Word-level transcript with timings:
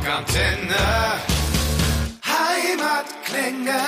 Rockantenne. 0.00 0.74
Heimatklänge. 2.24 3.78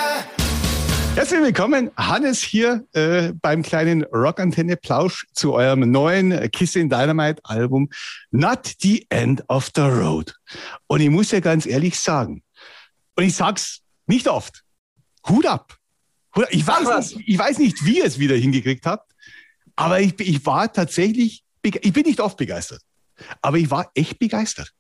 Herzlich 1.15 1.41
willkommen, 1.41 1.91
Hannes 1.96 2.42
hier 2.42 2.86
äh, 2.92 3.33
beim 3.33 3.62
kleinen 3.62 4.04
Rockantenne 4.04 4.76
Plausch 4.76 5.26
zu 5.33 5.54
eurem 5.54 5.90
neuen 5.90 6.50
Kiss 6.50 6.76
in 6.76 6.90
Dynamite 6.90 7.40
Album 7.44 7.88
Not 8.30 8.75
the 8.80 9.06
End 9.09 9.43
of 9.48 9.70
the 9.75 9.80
Road. 9.80 10.35
Und 10.87 11.01
ich 11.01 11.09
muss 11.09 11.30
ja 11.30 11.41
ganz 11.41 11.64
ehrlich 11.64 11.98
sagen, 11.98 12.43
und 13.17 13.25
ich 13.25 13.35
sag's 13.35 13.81
nicht 14.07 14.29
oft, 14.29 14.65
Hut 15.27 15.47
ab. 15.47 15.79
Hut 16.37 16.45
ab. 16.45 16.51
Ich, 16.53 16.67
weiß 16.67 17.15
nicht, 17.15 17.27
ich 17.27 17.39
weiß 17.39 17.57
nicht, 17.57 17.87
wie 17.87 18.01
ihr 18.01 18.05
es 18.05 18.19
wieder 18.19 18.37
hingekriegt 18.37 18.85
habt, 18.85 19.11
aber 19.77 20.01
ich, 20.01 20.21
ich 20.21 20.45
war 20.45 20.71
tatsächlich, 20.71 21.43
ich 21.63 21.93
bin 21.95 22.03
nicht 22.03 22.21
oft 22.21 22.37
begeistert, 22.37 22.83
aber 23.41 23.57
ich 23.57 23.71
war 23.71 23.91
echt 23.95 24.19
begeistert. 24.19 24.75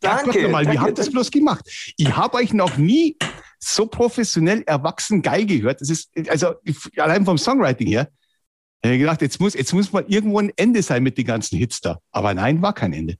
Danke. 0.00 0.48
Mal, 0.48 0.64
danke, 0.64 0.72
wie 0.72 0.78
habt 0.78 0.90
ihr 0.90 0.94
das 0.94 1.10
bloß 1.10 1.30
gemacht? 1.30 1.64
Ich 1.96 2.16
habe 2.16 2.38
euch 2.38 2.52
noch 2.52 2.76
nie 2.76 3.16
so 3.58 3.86
professionell 3.86 4.62
erwachsen 4.62 5.22
geil 5.22 5.44
gehört. 5.46 5.80
Das 5.80 5.90
ist, 5.90 6.10
also 6.28 6.54
allein 6.96 7.24
vom 7.24 7.38
Songwriting 7.38 7.88
her, 7.88 8.08
ich 8.82 8.98
gedacht, 8.98 9.20
jetzt 9.20 9.40
muss, 9.40 9.54
jetzt 9.54 9.74
muss 9.74 9.92
mal 9.92 10.04
irgendwo 10.08 10.38
ein 10.38 10.52
Ende 10.56 10.82
sein 10.82 11.02
mit 11.02 11.18
den 11.18 11.26
ganzen 11.26 11.58
Hits 11.58 11.80
da. 11.82 11.98
Aber 12.12 12.32
nein, 12.32 12.62
war 12.62 12.72
kein 12.72 12.94
Ende. 12.94 13.16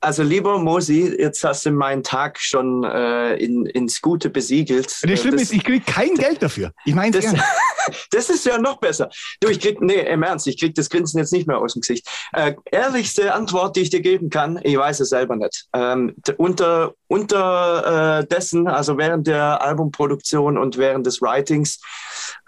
Also 0.00 0.22
lieber 0.24 0.58
Mosi, 0.58 1.14
jetzt 1.16 1.44
hast 1.44 1.64
du 1.64 1.70
meinen 1.70 2.02
Tag 2.02 2.40
schon 2.40 2.82
äh, 2.82 3.36
in, 3.36 3.66
ins 3.66 4.00
Gute 4.00 4.30
besiegelt. 4.30 4.92
Und 5.02 5.10
das 5.10 5.20
Schlimme 5.20 5.40
ist, 5.40 5.52
ich 5.52 5.62
kriege 5.62 5.84
kein 5.84 6.14
Geld 6.14 6.42
dafür. 6.42 6.72
Ich 6.84 6.94
meine 6.94 7.12
das, 7.12 7.24
das 8.10 8.30
ist 8.30 8.46
ja 8.46 8.58
noch 8.58 8.78
besser. 8.78 9.08
Du, 9.40 9.48
ich 9.48 9.60
krieg, 9.60 9.80
nee, 9.80 10.00
im 10.00 10.22
Ernst, 10.22 10.46
ich 10.46 10.58
krieg 10.58 10.74
das 10.74 10.90
Grinsen 10.90 11.18
jetzt 11.18 11.32
nicht 11.32 11.46
mehr 11.46 11.58
aus 11.58 11.74
dem 11.74 11.80
Gesicht. 11.80 12.08
Äh, 12.32 12.54
ehrlichste 12.70 13.34
Antwort, 13.34 13.76
die 13.76 13.80
ich 13.80 13.90
dir 13.90 14.00
geben 14.00 14.30
kann, 14.30 14.60
ich 14.62 14.76
weiß 14.76 15.00
es 15.00 15.10
selber 15.10 15.36
nicht. 15.36 15.66
Ähm, 15.72 16.14
unter 16.36 16.94
unter 17.12 18.20
äh, 18.20 18.26
dessen, 18.26 18.66
also 18.66 18.96
während 18.96 19.26
der 19.26 19.60
Albumproduktion 19.60 20.56
und 20.56 20.78
während 20.78 21.06
des 21.06 21.20
Writings, 21.20 21.78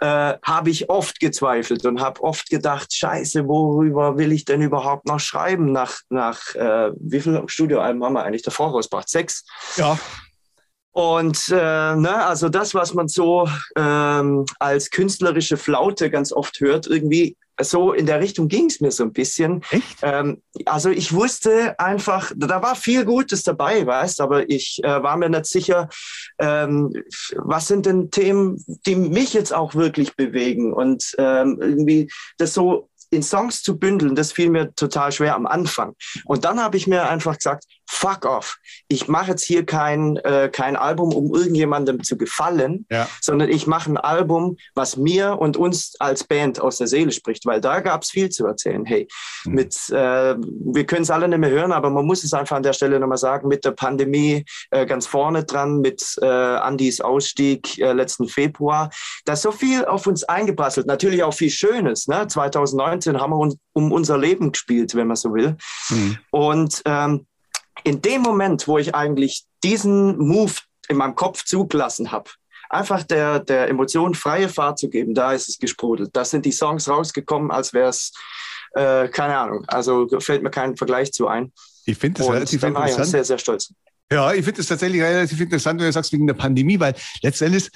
äh, 0.01 0.35
habe 0.43 0.71
ich 0.71 0.89
oft 0.89 1.21
gezweifelt 1.21 1.85
und 1.85 2.01
habe 2.01 2.23
oft 2.23 2.49
gedacht, 2.49 2.95
scheiße, 2.95 3.47
worüber 3.47 4.17
will 4.17 4.33
ich 4.33 4.47
denn 4.47 4.63
überhaupt 4.63 5.07
noch 5.07 5.21
schreiben? 5.21 5.71
Nach, 5.71 5.99
nach 6.09 6.55
äh, 6.55 6.93
wie 6.99 7.21
viele 7.21 7.45
Studioalben 7.47 8.03
haben 8.03 8.15
wir 8.15 8.25
eigentlich 8.25 8.43
davor 8.43 8.71
rausgebracht? 8.71 9.11
Sechs? 9.11 9.45
Ja. 9.77 9.99
Und 10.95 11.49
äh, 11.51 11.97
ne, 11.97 12.25
also 12.25 12.49
das, 12.49 12.73
was 12.73 12.95
man 12.95 13.09
so 13.09 13.49
ähm, 13.77 14.45
als 14.61 14.91
künstlerische 14.91 15.57
Flaute 15.57 16.09
ganz 16.09 16.33
oft 16.33 16.61
hört, 16.61 16.87
irgendwie 16.87 17.37
so 17.61 17.93
in 17.93 18.07
der 18.07 18.21
Richtung 18.21 18.47
ging 18.47 18.67
es 18.67 18.81
mir 18.81 18.93
so 18.93 19.03
ein 19.03 19.13
bisschen. 19.13 19.65
Echt? 19.73 19.99
Ähm, 20.03 20.41
also 20.67 20.91
ich 20.91 21.13
wusste 21.13 21.77
einfach, 21.81 22.31
da 22.37 22.63
war 22.63 22.77
viel 22.77 23.05
Gutes 23.05 23.43
dabei, 23.43 23.85
weißt, 23.85 24.21
aber 24.21 24.49
ich 24.49 24.81
äh, 24.85 25.03
war 25.03 25.17
mir 25.17 25.29
nicht 25.29 25.47
sicher, 25.47 25.89
ähm, 26.39 26.93
was 27.39 27.67
sind 27.67 27.87
denn 27.87 28.13
Themen, 28.13 28.65
die 28.87 28.95
mich 28.95 29.35
jetzt 29.35 29.53
auch 29.53 29.75
wirklich 29.75 30.15
bewegen 30.15 30.73
und 30.73 31.13
ähm, 31.19 31.59
irgendwie 31.61 32.09
das 32.39 32.55
so 32.55 32.89
in 33.11 33.23
Songs 33.23 33.63
zu 33.63 33.79
bündeln, 33.79 34.15
das 34.15 34.33
fiel 34.33 34.51
mir 34.51 34.75
total 34.75 35.13
schwer 35.13 35.35
am 35.35 35.47
Anfang. 35.47 35.95
Und 36.25 36.45
dann 36.45 36.61
habe 36.61 36.77
ich 36.77 36.87
mir 36.87 37.09
einfach 37.09 37.37
gesagt, 37.37 37.65
fuck 37.95 38.27
off. 38.27 38.59
Ich 38.89 39.07
mache 39.07 39.31
jetzt 39.31 39.45
hier 39.45 39.65
kein, 39.65 40.17
äh, 40.17 40.51
kein 40.53 40.75
Album, 40.75 41.15
um 41.15 41.33
irgendjemandem 41.33 42.03
zu 42.03 42.19
gefallen, 42.19 42.87
ja. 42.91 43.09
sondern 43.21 43.49
ich 43.49 43.67
mache 43.67 43.93
ein 43.93 43.97
Album, 43.97 44.57
was 44.75 44.97
mir 44.97 45.39
und 45.39 45.57
uns 45.57 45.95
als 46.01 46.25
Band 46.25 46.61
aus 46.61 46.79
der 46.79 46.89
Seele 46.89 47.13
spricht, 47.13 47.47
weil 47.47 47.61
da 47.61 47.81
gab 47.81 48.03
es 48.03 48.11
viel 48.11 48.31
zu 48.31 48.47
erzählen. 48.47 48.85
Hey, 48.85 49.07
mhm. 49.45 49.55
mit, 49.55 49.77
äh, 49.91 50.35
wir 50.35 50.87
können 50.87 51.03
es 51.03 51.11
alle 51.11 51.29
nicht 51.29 51.39
mehr 51.39 51.51
hören, 51.51 51.71
aber 51.71 51.89
man 51.89 52.05
muss 52.05 52.25
es 52.25 52.33
einfach 52.33 52.57
an 52.57 52.65
der 52.65 52.73
Stelle 52.73 52.99
nochmal 52.99 53.17
sagen, 53.17 53.47
mit 53.47 53.65
der 53.65 53.71
Pandemie 53.71 54.45
äh, 54.71 54.87
ganz 54.87 55.07
vorne 55.07 55.45
dran, 55.45 55.81
mit 55.81 56.03
äh, 56.21 56.27
Andys 56.27 57.01
Ausstieg 57.01 57.79
äh, 57.79 57.93
letzten 57.93 58.29
Februar, 58.29 58.91
da 59.25 59.35
ist 59.35 59.43
so 59.43 59.53
viel 59.53 59.85
auf 59.85 60.07
uns 60.09 60.25
eingeprasselt. 60.25 60.89
Natürlich 60.89 61.23
auch 61.23 61.35
viel 61.35 61.51
Schönes. 61.51 62.09
Ne? 62.09 62.27
2019 62.27 63.21
haben 63.21 63.31
wir 63.31 63.39
uns 63.39 63.57
um 63.73 63.93
unser 63.93 64.19
Leben 64.19 64.51
gespielt, 64.51 64.95
wenn 64.97 65.07
man 65.07 65.17
so 65.17 65.33
will. 65.33 65.57
Mhm. 65.91 66.19
Und 66.31 66.83
ähm, 66.87 67.27
in 67.83 68.01
dem 68.01 68.23
Moment, 68.23 68.69
wo 68.69 68.79
ich 68.79 68.95
eigentlich 68.95 69.45
diesen 69.63 70.17
Move 70.19 70.55
in 70.89 70.97
meinem 70.97 71.15
Kopf 71.15 71.45
zugelassen 71.45 72.13
habe, 72.13 72.31
einfach 72.71 73.03
der, 73.03 73.41
der 73.41 73.69
Emotion 73.69 74.15
freie 74.15 74.49
Fahrt 74.49 74.79
zu 74.79 74.89
geben, 74.89 75.15
da 75.15 75.33
ist 75.33 75.49
es 75.49 75.59
gesprudelt. 75.59 76.11
Da 76.13 76.25
sind 76.25 76.45
die 76.45 76.53
Songs 76.53 76.89
rausgekommen, 76.89 77.51
als 77.51 77.73
wäre 77.73 77.89
es, 77.89 78.13
äh, 78.75 79.09
keine 79.09 79.37
Ahnung, 79.39 79.65
also 79.67 80.09
fällt 80.21 80.43
mir 80.43 80.51
kein 80.51 80.77
Vergleich 80.77 81.13
zu 81.13 81.27
ein. 81.27 81.53
Ich 81.87 81.99
finde 81.99 82.19
das 82.19 82.29
Und 82.29 82.35
relativ 82.35 82.61
da 82.61 82.75
war 82.75 82.83
interessant. 82.83 83.07
Ich 83.07 83.11
sehr, 83.11 83.25
sehr 83.25 83.39
stolz. 83.39 83.73
Ja, 84.13 84.33
ich 84.33 84.45
finde 84.45 84.59
das 84.59 84.67
tatsächlich 84.67 85.03
relativ 85.03 85.41
interessant, 85.41 85.81
wenn 85.81 85.87
du 85.87 85.93
sagst, 85.93 86.13
wegen 86.13 86.27
der 86.27 86.35
Pandemie, 86.35 86.79
weil 86.79 86.95
letztendlich 87.23 87.71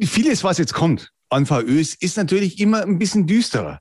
vieles, 0.00 0.44
was 0.44 0.58
jetzt 0.58 0.74
kommt 0.74 1.10
an 1.30 1.46
VÖs, 1.46 1.94
ist 1.94 2.16
natürlich 2.16 2.58
immer 2.60 2.82
ein 2.82 2.98
bisschen 2.98 3.26
düsterer. 3.26 3.80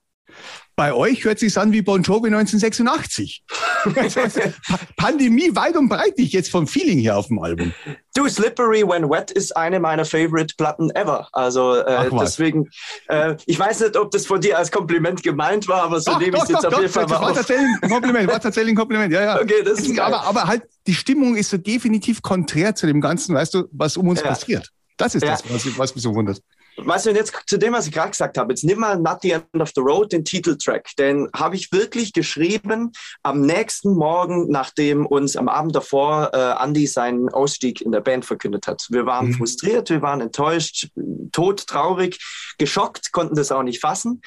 Bei 0.77 0.93
euch 0.93 1.25
hört 1.25 1.39
sich 1.39 1.57
an 1.57 1.71
wie 1.71 1.81
Bon 1.81 2.03
Jovi 2.03 2.27
1986. 2.27 3.43
Pandemie 4.95 5.55
weit 5.55 5.75
und 5.75 5.89
breit 5.89 6.15
dich 6.19 6.33
jetzt 6.33 6.51
vom 6.51 6.67
Feeling 6.67 6.99
hier 6.99 7.17
auf 7.17 7.29
dem 7.29 7.39
Album. 7.39 7.73
Du, 8.13 8.29
Slippery 8.29 8.88
When 8.88 9.09
Wet 9.09 9.31
ist 9.31 9.57
eine 9.57 9.79
meiner 9.79 10.05
Favorite 10.05 10.53
Platten 10.55 10.91
ever. 10.91 11.29
Also 11.33 11.77
äh, 11.77 12.11
deswegen, 12.21 12.69
äh, 13.07 13.35
ich 13.47 13.57
weiß 13.57 13.79
nicht, 13.79 13.97
ob 13.97 14.11
das 14.11 14.27
von 14.27 14.39
dir 14.39 14.59
als 14.59 14.69
Kompliment 14.69 15.23
gemeint 15.23 15.67
war, 15.67 15.81
aber 15.81 15.99
so 15.99 16.11
doch, 16.11 16.19
nehme 16.19 16.38
ich 16.38 16.43
es 16.43 16.49
jetzt 16.49 16.59
doch, 16.59 16.65
auf 16.67 16.73
doch, 16.75 16.81
jeden 16.81 16.94
Fall 16.94 17.05
das 17.07 17.21
war 17.21 17.33
tatsächlich 17.33 17.67
ein 17.81 17.89
Kompliment, 17.89 18.31
war 18.31 18.39
tatsächlich 18.39 18.73
ein 18.73 18.77
Kompliment, 18.77 19.11
ja, 19.11 19.21
ja. 19.23 19.35
Okay, 19.41 19.63
das 19.65 19.79
ist 19.79 19.95
geil. 19.95 20.05
aber, 20.05 20.25
aber 20.25 20.44
halt, 20.44 20.61
die 20.85 20.94
Stimmung 20.94 21.35
ist 21.38 21.49
so 21.49 21.57
definitiv 21.57 22.21
konträr 22.21 22.75
zu 22.75 22.85
dem 22.85 23.01
Ganzen, 23.01 23.33
weißt 23.33 23.55
du, 23.55 23.63
was 23.71 23.97
um 23.97 24.07
uns 24.09 24.21
Ja. 24.21 24.27
passiert. 24.27 24.69
Das 24.97 25.15
ist 25.15 25.23
Ja. 25.23 25.31
das, 25.31 25.44
was, 25.49 25.65
was 25.77 25.95
mich 25.95 26.03
so 26.03 26.13
wundert. 26.13 26.39
Weißt 26.79 27.07
du, 27.07 27.11
jetzt 27.11 27.33
zu 27.47 27.57
dem, 27.57 27.73
was 27.73 27.88
ich 27.88 27.93
gerade 27.93 28.11
gesagt 28.11 28.38
habe, 28.38 28.51
jetzt 28.51 28.63
nimm 28.63 28.79
mal 28.79 28.99
Not 28.99 29.19
the 29.23 29.31
End 29.31 29.45
of 29.59 29.71
the 29.75 29.81
Road, 29.81 30.11
den 30.11 30.23
Titeltrack. 30.23 30.95
Den 30.97 31.27
habe 31.35 31.55
ich 31.55 31.71
wirklich 31.71 32.13
geschrieben 32.13 32.91
am 33.23 33.41
nächsten 33.41 33.95
Morgen, 33.95 34.47
nachdem 34.49 35.05
uns 35.07 35.35
am 35.35 35.49
Abend 35.49 35.75
davor 35.75 36.29
äh, 36.33 36.63
Andy 36.63 36.85
seinen 36.85 37.29
Ausstieg 37.29 37.81
in 37.81 37.91
der 37.91 38.01
Band 38.01 38.25
verkündet 38.25 38.67
hat. 38.67 38.85
Wir 38.89 39.05
waren 39.07 39.27
Mhm. 39.29 39.33
frustriert, 39.33 39.89
wir 39.89 40.01
waren 40.03 40.21
enttäuscht, 40.21 40.89
tot, 41.31 41.65
traurig, 41.65 42.19
geschockt, 42.59 43.11
konnten 43.11 43.35
das 43.35 43.51
auch 43.51 43.63
nicht 43.63 43.81
fassen. 43.81 44.21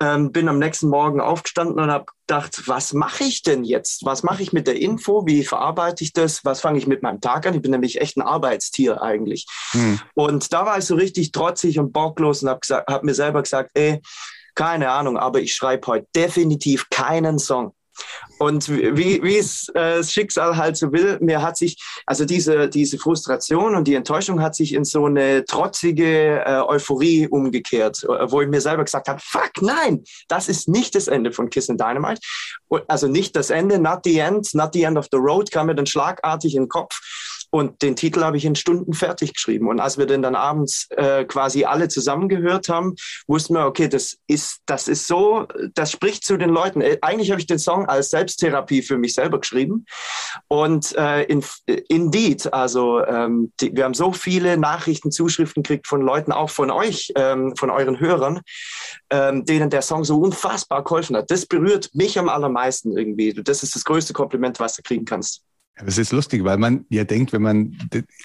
Ähm, 0.00 0.32
bin 0.32 0.48
am 0.48 0.58
nächsten 0.58 0.88
Morgen 0.88 1.20
aufgestanden 1.20 1.78
und 1.78 1.90
habe 1.90 2.06
gedacht, 2.30 2.62
was 2.66 2.92
mache 2.92 3.24
ich 3.24 3.42
denn 3.42 3.64
jetzt? 3.64 4.04
Was 4.04 4.22
mache 4.22 4.42
ich 4.42 4.52
mit 4.52 4.68
der 4.68 4.80
Info? 4.80 5.26
Wie 5.26 5.44
verarbeite 5.44 6.04
ich 6.04 6.12
das? 6.12 6.44
Was 6.44 6.60
fange 6.60 6.78
ich 6.78 6.86
mit 6.86 7.02
meinem 7.02 7.20
Tag 7.20 7.44
an? 7.44 7.54
Ich 7.54 7.62
bin 7.62 7.72
nämlich 7.72 8.00
echt 8.00 8.16
ein 8.16 8.22
Arbeitstier 8.22 9.02
eigentlich. 9.02 9.46
Hm. 9.72 10.00
Und 10.14 10.52
da 10.52 10.64
war 10.64 10.78
ich 10.78 10.84
so 10.84 10.94
richtig 10.94 11.32
trotzig 11.32 11.80
und 11.80 11.92
bocklos 11.92 12.44
und 12.44 12.50
habe 12.50 12.84
hab 12.86 13.02
mir 13.02 13.14
selber 13.14 13.42
gesagt, 13.42 13.72
ey, 13.74 14.00
keine 14.54 14.90
Ahnung, 14.90 15.16
aber 15.16 15.40
ich 15.40 15.54
schreibe 15.54 15.88
heute 15.88 16.06
definitiv 16.14 16.88
keinen 16.90 17.40
Song. 17.40 17.74
Und 18.38 18.68
wie, 18.68 19.22
wie 19.22 19.36
es 19.36 19.68
äh, 19.74 19.98
das 19.98 20.12
Schicksal 20.12 20.56
halt 20.56 20.76
so 20.76 20.92
will, 20.92 21.18
mir 21.20 21.42
hat 21.42 21.56
sich, 21.56 21.76
also 22.06 22.24
diese, 22.24 22.68
diese 22.68 22.98
Frustration 22.98 23.74
und 23.74 23.86
die 23.86 23.94
Enttäuschung 23.94 24.40
hat 24.40 24.54
sich 24.54 24.72
in 24.72 24.84
so 24.84 25.04
eine 25.04 25.44
trotzige 25.44 26.42
äh, 26.44 26.60
Euphorie 26.66 27.28
umgekehrt, 27.28 28.02
äh, 28.04 28.30
wo 28.30 28.40
ich 28.40 28.48
mir 28.48 28.60
selber 28.60 28.84
gesagt 28.84 29.08
habe, 29.08 29.20
fuck, 29.22 29.60
nein, 29.60 30.04
das 30.28 30.48
ist 30.48 30.68
nicht 30.68 30.94
das 30.94 31.08
Ende 31.08 31.32
von 31.32 31.50
Kiss 31.50 31.68
and 31.68 31.80
Dynamite. 31.80 32.20
Also 32.88 33.08
nicht 33.08 33.36
das 33.36 33.50
Ende, 33.50 33.78
not 33.78 34.00
the 34.04 34.18
end, 34.18 34.54
not 34.54 34.70
the 34.72 34.84
end 34.84 34.96
of 34.96 35.08
the 35.12 35.18
road, 35.18 35.50
kam 35.50 35.66
mir 35.66 35.74
dann 35.74 35.86
schlagartig 35.86 36.54
in 36.54 36.62
den 36.62 36.68
Kopf. 36.68 36.98
Und 37.50 37.82
den 37.82 37.96
Titel 37.96 38.22
habe 38.22 38.36
ich 38.36 38.44
in 38.44 38.54
Stunden 38.54 38.92
fertig 38.92 39.34
geschrieben. 39.34 39.68
Und 39.68 39.80
als 39.80 39.98
wir 39.98 40.06
den 40.06 40.22
dann 40.22 40.36
abends 40.36 40.88
äh, 40.90 41.24
quasi 41.24 41.64
alle 41.64 41.88
zusammengehört 41.88 42.68
haben, 42.68 42.94
wussten 43.26 43.54
wir, 43.54 43.66
okay, 43.66 43.88
das 43.88 44.18
ist, 44.28 44.60
das 44.66 44.86
ist 44.88 45.06
so, 45.06 45.46
das 45.74 45.90
spricht 45.90 46.24
zu 46.24 46.36
den 46.36 46.50
Leuten. 46.50 46.80
Äh, 46.80 46.98
Eigentlich 47.02 47.30
habe 47.30 47.40
ich 47.40 47.46
den 47.46 47.58
Song 47.58 47.86
als 47.86 48.10
Selbsttherapie 48.10 48.82
für 48.82 48.98
mich 48.98 49.14
selber 49.14 49.40
geschrieben. 49.40 49.84
Und 50.48 50.94
äh, 50.96 51.24
in, 51.24 51.44
indeed, 51.88 52.52
also 52.52 53.04
ähm, 53.04 53.52
die, 53.60 53.74
wir 53.74 53.84
haben 53.84 53.94
so 53.94 54.12
viele 54.12 54.56
Nachrichten, 54.56 55.10
Zuschriften 55.10 55.62
gekriegt 55.62 55.88
von 55.88 56.02
Leuten, 56.02 56.32
auch 56.32 56.50
von 56.50 56.70
euch, 56.70 57.12
ähm, 57.16 57.56
von 57.56 57.70
euren 57.70 57.98
Hörern, 57.98 58.42
ähm, 59.10 59.44
denen 59.44 59.70
der 59.70 59.82
Song 59.82 60.04
so 60.04 60.18
unfassbar 60.18 60.84
geholfen 60.84 61.16
hat. 61.16 61.30
Das 61.30 61.46
berührt 61.46 61.90
mich 61.94 62.18
am 62.18 62.28
allermeisten 62.28 62.96
irgendwie. 62.96 63.34
Das 63.34 63.62
ist 63.62 63.74
das 63.74 63.84
größte 63.84 64.12
Kompliment, 64.12 64.60
was 64.60 64.76
du 64.76 64.82
kriegen 64.82 65.04
kannst. 65.04 65.42
Das 65.84 65.98
ist 65.98 66.12
lustig, 66.12 66.44
weil 66.44 66.58
man 66.58 66.84
ja 66.88 67.04
denkt, 67.04 67.32
wenn 67.32 67.42
man, 67.42 67.78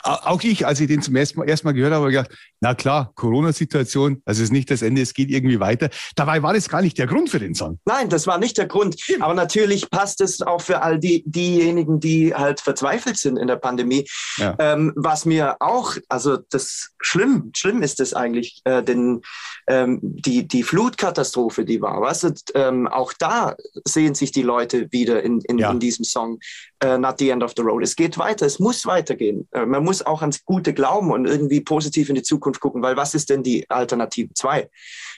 auch 0.03 0.41
ich, 0.43 0.65
als 0.65 0.79
ich 0.79 0.87
den 0.87 1.01
zum 1.01 1.15
ersten 1.15 1.39
Mal, 1.39 1.47
ersten 1.49 1.67
Mal 1.67 1.73
gehört 1.73 1.93
habe, 1.93 2.05
habe 2.05 2.11
ich 2.11 2.17
gedacht, 2.17 2.37
na 2.61 2.73
klar, 2.73 3.11
Corona-Situation, 3.15 4.21
das 4.25 4.39
ist 4.39 4.51
nicht 4.51 4.71
das 4.71 4.81
Ende, 4.81 5.01
es 5.01 5.13
geht 5.13 5.29
irgendwie 5.29 5.59
weiter. 5.59 5.89
Dabei 6.15 6.41
war 6.41 6.53
das 6.53 6.69
gar 6.69 6.81
nicht 6.81 6.97
der 6.97 7.07
Grund 7.07 7.29
für 7.29 7.39
den 7.39 7.53
Song. 7.55 7.79
Nein, 7.85 8.09
das 8.09 8.27
war 8.27 8.37
nicht 8.37 8.57
der 8.57 8.65
Grund. 8.67 8.95
Aber 9.19 9.33
natürlich 9.33 9.89
passt 9.89 10.21
es 10.21 10.41
auch 10.41 10.61
für 10.61 10.81
all 10.81 10.99
die, 10.99 11.23
diejenigen, 11.25 11.99
die 11.99 12.33
halt 12.33 12.59
verzweifelt 12.61 13.17
sind 13.17 13.37
in 13.37 13.47
der 13.47 13.57
Pandemie. 13.57 14.07
Ja. 14.37 14.55
Ähm, 14.59 14.93
was 14.95 15.25
mir 15.25 15.57
auch, 15.59 15.95
also 16.09 16.37
das 16.49 16.91
schlimm, 16.99 17.51
schlimm 17.55 17.81
ist 17.83 17.99
es 17.99 18.13
eigentlich, 18.13 18.61
äh, 18.65 18.83
denn 18.83 19.21
ähm, 19.67 19.99
die, 20.01 20.47
die 20.47 20.63
Flutkatastrophe, 20.63 21.65
die 21.65 21.81
war, 21.81 22.01
weißt 22.01 22.23
du, 22.23 22.33
ähm, 22.55 22.87
auch 22.87 23.13
da 23.13 23.55
sehen 23.85 24.15
sich 24.15 24.31
die 24.31 24.41
Leute 24.41 24.91
wieder 24.91 25.23
in, 25.23 25.41
in, 25.41 25.57
Ja. 25.57 25.71
in 25.71 25.79
diesem 25.79 26.05
Song. 26.05 26.39
Äh, 26.81 26.97
not 26.97 27.15
the 27.19 27.29
end 27.29 27.43
of 27.43 27.53
the 27.55 27.63
road. 27.63 27.83
Es 27.83 27.95
geht 27.95 28.17
weiter, 28.17 28.45
es 28.45 28.59
muss 28.59 28.85
weitergehen. 28.85 29.47
Äh, 29.51 29.65
man 29.65 29.83
muss 29.83 30.05
auch 30.05 30.21
ans 30.21 30.43
Gute 30.43 30.73
glauben 30.73 31.11
und 31.11 31.25
irgendwie 31.25 31.61
positiv 31.61 32.09
in 32.09 32.15
die 32.15 32.23
Zukunft 32.23 32.59
gucken, 32.59 32.81
weil 32.81 32.97
was 32.97 33.13
ist 33.13 33.29
denn 33.29 33.43
die 33.43 33.69
Alternative 33.69 34.33
2? 34.33 34.69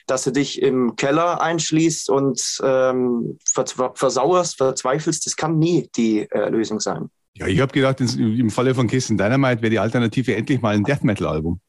Dass 0.06 0.24
du 0.24 0.30
dich 0.30 0.62
im 0.62 0.96
Keller 0.96 1.40
einschließt 1.40 2.10
und 2.10 2.40
ähm, 2.62 3.38
versauerst, 3.44 4.56
verzweifelst, 4.56 5.26
das 5.26 5.36
kann 5.36 5.58
nie 5.58 5.88
die 5.96 6.30
äh, 6.30 6.48
Lösung 6.48 6.80
sein. 6.80 7.10
Ja, 7.34 7.46
ich 7.46 7.60
habe 7.60 7.72
gedacht, 7.72 8.00
im 8.00 8.50
Falle 8.50 8.74
von 8.74 8.88
Kissen 8.88 9.16
Dynamite 9.16 9.62
wäre 9.62 9.70
die 9.70 9.78
Alternative 9.78 10.34
endlich 10.34 10.60
mal 10.60 10.74
ein 10.74 10.82
Death 10.82 11.04
Metal-Album. 11.04 11.60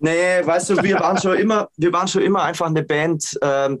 Nee, 0.00 0.44
weißt 0.44 0.70
du, 0.70 0.82
wir 0.82 1.00
waren 1.00 1.18
schon 1.18 1.36
immer, 1.36 1.68
wir 1.76 1.92
waren 1.92 2.06
schon 2.06 2.22
immer 2.22 2.42
einfach 2.42 2.66
eine 2.66 2.84
Band. 2.84 3.36
Ähm, 3.42 3.80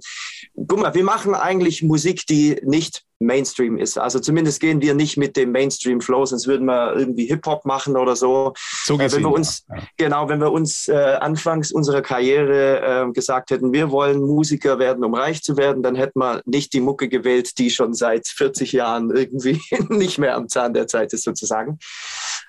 guck 0.66 0.80
mal, 0.80 0.94
wir 0.94 1.04
machen 1.04 1.34
eigentlich 1.34 1.82
Musik, 1.82 2.26
die 2.26 2.60
nicht 2.64 3.04
Mainstream 3.20 3.78
ist. 3.78 3.98
Also 3.98 4.20
zumindest 4.20 4.60
gehen 4.60 4.80
wir 4.80 4.94
nicht 4.94 5.16
mit 5.16 5.36
dem 5.36 5.50
Mainstream-Flow, 5.52 6.26
sonst 6.26 6.46
würden 6.46 6.66
wir 6.66 6.94
irgendwie 6.94 7.26
Hip-Hop 7.26 7.64
machen 7.64 7.96
oder 7.96 8.14
so. 8.14 8.52
so 8.84 8.94
äh, 8.98 9.10
wenn 9.10 9.22
wir 9.22 9.32
uns, 9.32 9.64
ja. 9.68 9.82
genau, 9.96 10.28
wenn 10.28 10.40
wir 10.40 10.52
uns 10.52 10.88
äh, 10.88 11.16
anfangs 11.20 11.72
unserer 11.72 12.02
Karriere 12.02 13.08
äh, 13.08 13.12
gesagt 13.12 13.50
hätten, 13.50 13.72
wir 13.72 13.90
wollen 13.90 14.20
Musiker 14.20 14.78
werden, 14.78 15.04
um 15.04 15.14
reich 15.14 15.42
zu 15.42 15.56
werden, 15.56 15.82
dann 15.82 15.96
hätten 15.96 16.20
wir 16.20 16.42
nicht 16.44 16.72
die 16.72 16.80
Mucke 16.80 17.08
gewählt, 17.08 17.58
die 17.58 17.70
schon 17.70 17.94
seit 17.94 18.28
40 18.28 18.72
Jahren 18.72 19.10
irgendwie 19.10 19.60
nicht 19.88 20.18
mehr 20.18 20.36
am 20.36 20.48
Zahn 20.48 20.72
der 20.72 20.86
Zeit 20.86 21.12
ist 21.12 21.24
sozusagen. 21.24 21.78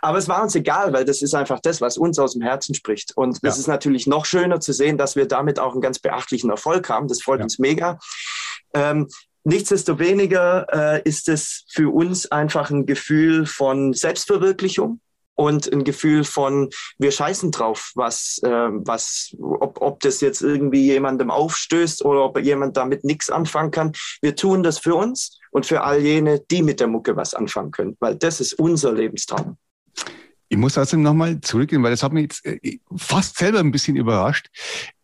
Aber 0.01 0.17
es 0.17 0.29
war 0.29 0.43
uns 0.43 0.55
egal, 0.55 0.93
weil 0.93 1.03
das 1.03 1.21
ist 1.21 1.33
einfach 1.33 1.59
das, 1.59 1.81
was 1.81 1.97
uns 1.97 2.19
aus 2.19 2.33
dem 2.33 2.41
Herzen 2.41 2.73
spricht. 2.73 3.17
Und 3.17 3.31
es 3.31 3.41
ja. 3.41 3.49
ist 3.49 3.67
natürlich 3.67 4.07
noch 4.07 4.25
schöner 4.25 4.59
zu 4.59 4.71
sehen, 4.71 4.97
dass 4.97 5.15
wir 5.15 5.27
damit 5.27 5.59
auch 5.59 5.73
einen 5.73 5.81
ganz 5.81 5.99
beachtlichen 5.99 6.49
Erfolg 6.49 6.89
haben. 6.89 7.07
Das 7.07 7.21
freut 7.21 7.39
ja. 7.39 7.43
uns 7.43 7.59
mega. 7.59 7.99
Ähm, 8.73 9.07
Nichtsdestoweniger 9.49 10.67
äh, 10.71 11.01
ist 11.05 11.27
es 11.27 11.65
für 11.69 11.91
uns 11.91 12.31
einfach 12.31 12.69
ein 12.69 12.85
Gefühl 12.85 13.47
von 13.47 13.93
Selbstverwirklichung 13.93 15.01
und 15.33 15.73
ein 15.73 15.83
Gefühl 15.83 16.23
von, 16.23 16.69
wir 16.99 17.11
scheißen 17.11 17.49
drauf, 17.49 17.91
was, 17.95 18.39
äh, 18.43 18.49
was, 18.49 19.35
ob, 19.39 19.81
ob 19.81 20.01
das 20.01 20.21
jetzt 20.21 20.43
irgendwie 20.43 20.85
jemandem 20.85 21.31
aufstößt 21.31 22.05
oder 22.05 22.25
ob 22.25 22.37
jemand 22.37 22.77
damit 22.77 23.03
nichts 23.03 23.31
anfangen 23.31 23.71
kann. 23.71 23.93
Wir 24.21 24.35
tun 24.35 24.61
das 24.61 24.77
für 24.77 24.93
uns 24.93 25.39
und 25.49 25.65
für 25.65 25.81
all 25.81 25.99
jene, 25.99 26.41
die 26.51 26.61
mit 26.61 26.79
der 26.79 26.87
Mucke 26.87 27.15
was 27.15 27.33
anfangen 27.33 27.71
können, 27.71 27.97
weil 27.99 28.17
das 28.17 28.41
ist 28.41 28.53
unser 28.53 28.93
Lebenstraum. 28.93 29.57
Ich 30.47 30.57
muss 30.59 30.77
außerdem 30.77 31.01
nochmal 31.01 31.41
zurückgehen, 31.41 31.81
weil 31.81 31.91
das 31.91 32.03
hat 32.03 32.13
mich 32.13 32.23
jetzt 32.23 32.45
äh, 32.45 32.77
fast 32.95 33.35
selber 33.35 33.61
ein 33.61 33.71
bisschen 33.71 33.95
überrascht, 33.95 34.47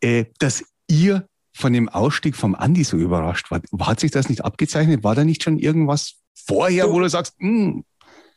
äh, 0.02 0.26
dass 0.38 0.64
ihr 0.88 1.28
von 1.56 1.72
dem 1.72 1.88
Ausstieg 1.88 2.36
vom 2.36 2.54
Andi 2.54 2.84
so 2.84 2.98
überrascht 2.98 3.50
war. 3.50 3.62
Hat 3.80 4.02
sich 4.02 4.12
das 4.12 4.28
nicht 4.28 4.44
abgezeichnet? 4.44 5.06
War 5.06 5.16
da 5.16 5.24
nicht 5.24 5.42
schon 5.42 5.58
irgendwas 5.58 6.16
vorher, 6.34 6.88
du, 6.88 6.94
wo 6.94 7.00
du 7.00 7.10
sagst, 7.10 7.36
mh, 7.40 7.48
hm, 7.50 7.86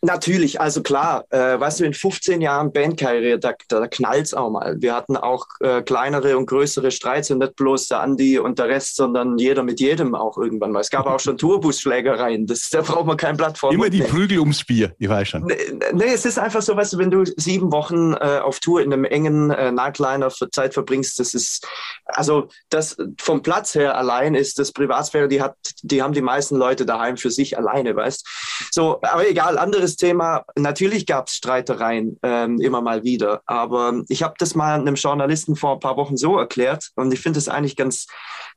Natürlich, 0.00 0.60
also 0.60 0.82
klar, 0.82 1.24
äh, 1.30 1.58
weißt 1.58 1.80
du, 1.80 1.84
in 1.84 1.92
15 1.92 2.40
Jahren 2.40 2.72
Bandkarriere, 2.72 3.40
da, 3.40 3.52
da 3.68 3.88
knallt's 3.88 4.32
auch 4.32 4.48
mal. 4.50 4.76
Wir 4.78 4.94
hatten 4.94 5.16
auch 5.16 5.46
äh, 5.58 5.82
kleinere 5.82 6.38
und 6.38 6.46
größere 6.46 6.92
Streits 6.92 7.32
und 7.32 7.38
nicht 7.38 7.56
bloß 7.56 7.88
der 7.88 8.00
Andi 8.00 8.38
und 8.38 8.60
der 8.60 8.68
Rest, 8.68 8.94
sondern 8.94 9.38
jeder 9.38 9.64
mit 9.64 9.80
jedem 9.80 10.14
auch 10.14 10.38
irgendwann 10.38 10.70
mal. 10.70 10.80
Es 10.80 10.90
gab 10.90 11.06
auch 11.06 11.18
schon 11.18 11.36
Tourbusschlägereien, 11.38 12.46
das, 12.46 12.70
da 12.70 12.82
braucht 12.82 13.06
man 13.06 13.16
kein 13.16 13.36
Blatt 13.36 13.58
vor. 13.58 13.72
Immer 13.72 13.90
die 13.90 14.02
Prügel 14.02 14.38
ums 14.38 14.64
Bier, 14.64 14.94
ich 14.98 15.08
weiß 15.08 15.28
schon. 15.28 15.46
Nee, 15.46 15.56
nee, 15.92 16.12
es 16.14 16.24
ist 16.24 16.38
einfach 16.38 16.62
so, 16.62 16.76
weißt 16.76 16.92
du, 16.92 16.98
wenn 16.98 17.10
du 17.10 17.24
sieben 17.36 17.72
Wochen 17.72 18.12
äh, 18.12 18.38
auf 18.38 18.60
Tour 18.60 18.80
in 18.82 18.92
einem 18.92 19.04
engen 19.04 19.50
äh, 19.50 19.72
Nightliner 19.72 20.30
Zeit 20.52 20.74
verbringst, 20.74 21.18
das 21.18 21.34
ist, 21.34 21.66
also 22.06 22.48
das 22.68 22.96
vom 23.20 23.42
Platz 23.42 23.74
her 23.74 23.96
allein 23.96 24.36
ist 24.36 24.60
das 24.60 24.70
Privatsphäre, 24.70 25.26
die 25.26 25.42
hat, 25.42 25.56
die 25.82 26.02
haben 26.02 26.12
die 26.12 26.22
meisten 26.22 26.54
Leute 26.54 26.86
daheim 26.86 27.16
für 27.16 27.32
sich 27.32 27.58
alleine, 27.58 27.96
weißt. 27.96 28.26
So, 28.70 29.00
aber 29.02 29.28
egal, 29.28 29.58
andere 29.58 29.87
anderes 29.88 29.96
Thema. 29.96 30.44
Natürlich 30.56 31.06
gab 31.06 31.28
es 31.28 31.34
Streitereien 31.34 32.18
ähm, 32.22 32.60
immer 32.60 32.80
mal 32.80 33.04
wieder, 33.04 33.42
aber 33.46 34.02
ich 34.08 34.22
habe 34.22 34.34
das 34.38 34.54
mal 34.54 34.78
einem 34.78 34.94
Journalisten 34.94 35.56
vor 35.56 35.74
ein 35.74 35.80
paar 35.80 35.96
Wochen 35.96 36.16
so 36.16 36.38
erklärt 36.38 36.90
und 36.96 37.12
ich 37.12 37.20
finde 37.20 37.38
es 37.38 37.48
eigentlich 37.48 37.76
ganz 37.76 38.06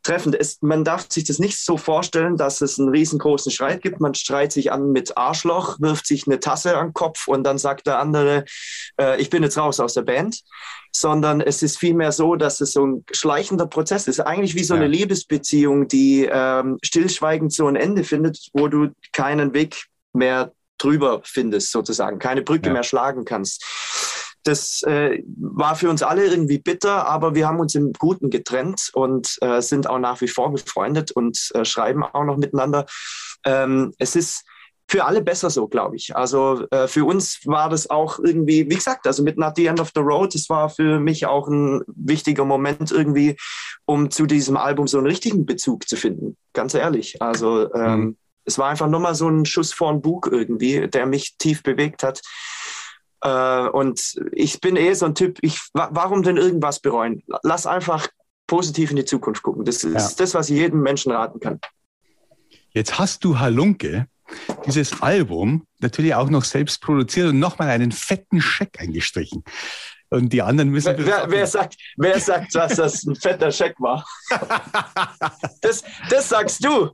treffend. 0.03 0.35
Es, 0.35 0.61
man 0.61 0.83
darf 0.83 1.07
sich 1.09 1.23
das 1.23 1.39
nicht 1.39 1.57
so 1.57 1.77
vorstellen, 1.77 2.37
dass 2.37 2.61
es 2.61 2.79
einen 2.79 2.89
riesengroßen 2.89 3.51
Streit 3.51 3.81
gibt. 3.81 4.01
Man 4.01 4.13
streitet 4.13 4.53
sich 4.53 4.71
an 4.71 4.91
mit 4.91 5.17
Arschloch, 5.17 5.79
wirft 5.79 6.05
sich 6.05 6.27
eine 6.27 6.39
Tasse 6.39 6.77
an 6.77 6.87
den 6.87 6.93
Kopf 6.93 7.27
und 7.27 7.43
dann 7.43 7.57
sagt 7.57 7.87
der 7.87 7.99
andere, 7.99 8.45
äh, 8.99 9.19
ich 9.21 9.29
bin 9.29 9.43
jetzt 9.43 9.57
raus 9.57 9.79
aus 9.79 9.93
der 9.93 10.03
Band 10.03 10.41
sondern 10.93 11.39
es 11.39 11.63
ist 11.63 11.77
vielmehr 11.77 12.11
so, 12.11 12.35
dass 12.35 12.59
es 12.59 12.73
so 12.73 12.85
ein 12.85 13.05
schleichender 13.13 13.65
Prozess 13.65 14.09
ist. 14.09 14.19
Eigentlich 14.19 14.55
wie 14.55 14.65
so 14.65 14.73
ja. 14.73 14.81
eine 14.81 14.89
Liebesbeziehung, 14.89 15.87
die 15.87 16.27
ähm, 16.29 16.79
stillschweigend 16.83 17.53
so 17.53 17.65
ein 17.67 17.77
Ende 17.77 18.03
findet, 18.03 18.49
wo 18.51 18.67
du 18.67 18.89
keinen 19.13 19.53
Weg 19.53 19.85
mehr 20.11 20.51
drüber 20.83 21.21
findest, 21.23 21.71
sozusagen, 21.71 22.19
keine 22.19 22.41
Brücke 22.41 22.67
ja. 22.67 22.73
mehr 22.73 22.83
schlagen 22.83 23.25
kannst. 23.25 23.63
Das 24.43 24.81
äh, 24.83 25.23
war 25.37 25.75
für 25.75 25.89
uns 25.89 26.01
alle 26.01 26.25
irgendwie 26.25 26.57
bitter, 26.57 27.07
aber 27.07 27.35
wir 27.35 27.47
haben 27.47 27.59
uns 27.59 27.75
im 27.75 27.93
Guten 27.93 28.29
getrennt 28.29 28.89
und 28.93 29.37
äh, 29.41 29.61
sind 29.61 29.87
auch 29.87 29.99
nach 29.99 30.19
wie 30.21 30.27
vor 30.27 30.51
befreundet 30.51 31.11
und 31.11 31.51
äh, 31.53 31.63
schreiben 31.63 32.03
auch 32.03 32.23
noch 32.23 32.37
miteinander. 32.37 32.85
Ähm, 33.45 33.93
es 33.99 34.15
ist 34.15 34.43
für 34.87 35.05
alle 35.05 35.21
besser 35.21 35.49
so, 35.49 35.67
glaube 35.67 35.95
ich. 35.95 36.15
Also 36.15 36.65
äh, 36.71 36.87
für 36.87 37.05
uns 37.05 37.39
war 37.45 37.69
das 37.69 37.89
auch 37.89 38.19
irgendwie, 38.19 38.69
wie 38.69 38.75
gesagt, 38.75 39.07
also 39.07 39.23
mit 39.23 39.37
Not 39.37 39.55
the 39.55 39.67
End 39.67 39.79
of 39.79 39.91
the 39.95 40.01
Road, 40.01 40.33
das 40.33 40.49
war 40.49 40.69
für 40.69 40.99
mich 40.99 41.25
auch 41.27 41.47
ein 41.47 41.81
wichtiger 41.87 42.43
Moment 42.43 42.91
irgendwie, 42.91 43.37
um 43.85 44.09
zu 44.09 44.25
diesem 44.25 44.57
Album 44.57 44.87
so 44.87 44.97
einen 44.97 45.07
richtigen 45.07 45.45
Bezug 45.45 45.87
zu 45.87 45.95
finden. 45.95 46.35
Ganz 46.53 46.73
ehrlich. 46.73 47.21
Also 47.21 47.73
ähm, 47.73 47.99
mhm 47.99 48.17
es 48.51 48.57
war 48.57 48.69
einfach 48.69 48.87
nur 48.87 48.99
mal 48.99 49.15
so 49.15 49.29
ein 49.29 49.45
Schuss 49.45 49.73
vor 49.73 49.91
den 49.91 50.01
Bug 50.01 50.29
irgendwie, 50.31 50.87
der 50.87 51.05
mich 51.05 51.35
tief 51.37 51.63
bewegt 51.63 52.03
hat. 52.03 52.21
Äh, 53.21 53.67
und 53.69 54.15
ich 54.31 54.59
bin 54.59 54.75
eh 54.75 54.93
so 54.93 55.05
ein 55.05 55.15
Typ, 55.15 55.39
ich, 55.41 55.59
warum 55.73 56.23
denn 56.23 56.37
irgendwas 56.37 56.79
bereuen? 56.79 57.23
Lass 57.43 57.65
einfach 57.65 58.07
positiv 58.47 58.91
in 58.91 58.97
die 58.97 59.05
Zukunft 59.05 59.43
gucken. 59.43 59.63
Das 59.63 59.83
ist 59.83 59.93
ja. 59.93 60.15
das, 60.17 60.33
was 60.33 60.49
ich 60.49 60.57
jedem 60.57 60.81
Menschen 60.81 61.11
raten 61.11 61.39
kann. 61.39 61.59
Jetzt 62.73 62.99
hast 62.99 63.23
du 63.23 63.39
Halunke 63.39 64.07
dieses 64.65 65.01
Album 65.01 65.65
natürlich 65.79 66.15
auch 66.15 66.29
noch 66.29 66.43
selbst 66.43 66.81
produziert 66.81 67.29
und 67.29 67.39
nochmal 67.39 67.69
einen 67.69 67.91
fetten 67.91 68.41
Scheck 68.41 68.79
eingestrichen. 68.79 69.43
Und 70.13 70.33
die 70.33 70.41
anderen 70.41 70.69
müssen. 70.69 70.93
Wer, 70.97 71.31
wer, 71.31 71.47
sagt, 71.47 71.77
wer 71.95 72.19
sagt, 72.19 72.53
dass 72.53 72.75
das 72.75 73.03
ein 73.03 73.15
fetter 73.15 73.51
Scheck 73.51 73.75
war? 73.79 74.05
Das, 75.61 75.83
das 76.09 76.29
sagst 76.29 76.65
du. 76.65 76.89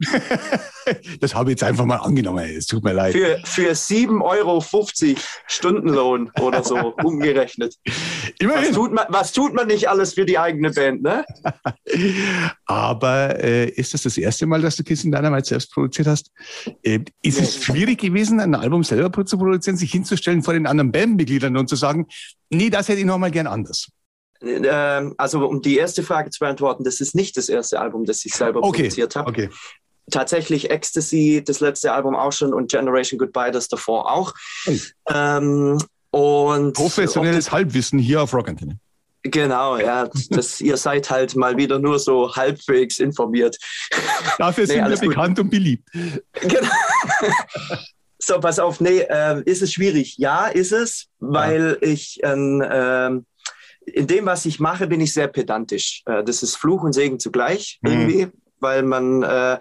Das 1.21 1.33
habe 1.33 1.49
ich 1.49 1.53
jetzt 1.53 1.63
einfach 1.63 1.85
mal 1.85 1.97
angenommen. 1.97 2.43
Es 2.43 2.65
tut 2.65 2.83
mir 2.83 2.91
leid. 2.91 3.13
Für, 3.13 3.39
für 3.45 3.71
7,50 3.71 4.21
Euro 4.21 4.61
Stundenlohn 5.47 6.31
oder 6.41 6.63
so 6.63 6.75
umgerechnet. 7.03 7.75
Immerhin. 8.39 8.69
Was 8.69 8.75
tut, 8.75 8.93
man, 8.93 9.05
was 9.09 9.31
tut 9.31 9.53
man 9.53 9.67
nicht 9.67 9.89
alles 9.89 10.13
für 10.13 10.25
die 10.25 10.37
eigene 10.37 10.71
Band, 10.71 11.01
ne? 11.01 11.25
Aber 12.65 13.43
äh, 13.43 13.69
ist 13.69 13.93
das 13.93 14.03
das 14.03 14.17
erste 14.17 14.45
Mal, 14.45 14.61
dass 14.61 14.75
du 14.75 14.83
Kiss 14.83 15.03
in 15.03 15.11
Dynamite 15.11 15.47
selbst 15.47 15.71
produziert 15.71 16.07
hast? 16.07 16.31
Äh, 16.83 16.99
ist 17.21 17.39
es 17.39 17.63
schwierig 17.63 17.99
gewesen, 17.99 18.39
ein 18.39 18.55
Album 18.55 18.83
selber 18.83 19.25
zu 19.25 19.37
produzieren, 19.37 19.77
sich 19.77 19.91
hinzustellen 19.91 20.43
vor 20.43 20.53
den 20.53 20.67
anderen 20.67 20.91
Bandmitgliedern 20.91 21.57
und 21.57 21.69
zu 21.69 21.75
sagen, 21.75 22.07
nee, 22.49 22.69
das 22.69 22.87
hätte 22.87 22.99
ich 22.99 23.05
nochmal 23.05 23.31
gern 23.31 23.47
anders? 23.47 23.87
Ähm, 24.41 25.15
also 25.17 25.47
um 25.47 25.61
die 25.61 25.77
erste 25.77 26.03
Frage 26.03 26.29
zu 26.29 26.39
beantworten, 26.39 26.83
das 26.83 26.99
ist 27.01 27.15
nicht 27.15 27.37
das 27.37 27.49
erste 27.49 27.79
Album, 27.79 28.05
das 28.05 28.23
ich 28.25 28.33
selber 28.33 28.63
okay. 28.63 28.83
produziert 28.83 29.15
habe. 29.15 29.29
Okay. 29.29 29.49
Tatsächlich 30.09 30.69
Ecstasy, 30.69 31.43
das 31.45 31.59
letzte 31.59 31.91
Album 31.91 32.15
auch 32.15 32.31
schon 32.31 32.53
und 32.53 32.71
Generation 32.71 33.17
Goodbye, 33.17 33.51
das 33.51 33.67
davor 33.67 34.09
auch. 34.11 34.33
Ähm, 35.09 35.77
und 36.17 36.73
Professionelles 36.73 37.51
Halbwissen 37.51 37.99
hier 37.99 38.21
auf 38.21 38.33
Rock 38.33 38.49
Antenne. 38.49 38.79
Genau, 39.23 39.77
ja. 39.77 40.09
Das, 40.29 40.61
ihr 40.61 40.77
seid 40.77 41.09
halt 41.09 41.35
mal 41.35 41.57
wieder 41.57 41.79
nur 41.79 41.99
so 41.99 42.33
halbwegs 42.35 42.99
informiert. 42.99 43.57
Dafür 44.37 44.65
nee, 44.65 44.73
sind 44.73 44.89
wir 44.89 45.09
bekannt 45.09 45.39
und 45.39 45.49
beliebt. 45.49 45.87
Genau. 46.41 46.69
So, 48.19 48.39
pass 48.39 48.57
auf, 48.59 48.81
nee, 48.81 49.05
äh, 49.07 49.41
ist 49.45 49.61
es 49.61 49.71
schwierig? 49.71 50.17
Ja, 50.17 50.47
ist 50.47 50.73
es, 50.73 51.05
weil 51.19 51.77
ja. 51.81 51.87
ich 51.87 52.21
äh, 52.23 53.09
in 53.87 54.07
dem, 54.07 54.25
was 54.25 54.45
ich 54.45 54.59
mache, 54.59 54.87
bin 54.87 54.99
ich 54.99 55.13
sehr 55.13 55.27
pedantisch. 55.27 56.01
Äh, 56.05 56.23
das 56.23 56.43
ist 56.43 56.57
Fluch 56.57 56.83
und 56.83 56.93
Segen 56.93 57.19
zugleich 57.19 57.79
mhm. 57.83 58.31
Weil 58.59 58.83
man 58.83 59.23
äh, 59.23 59.59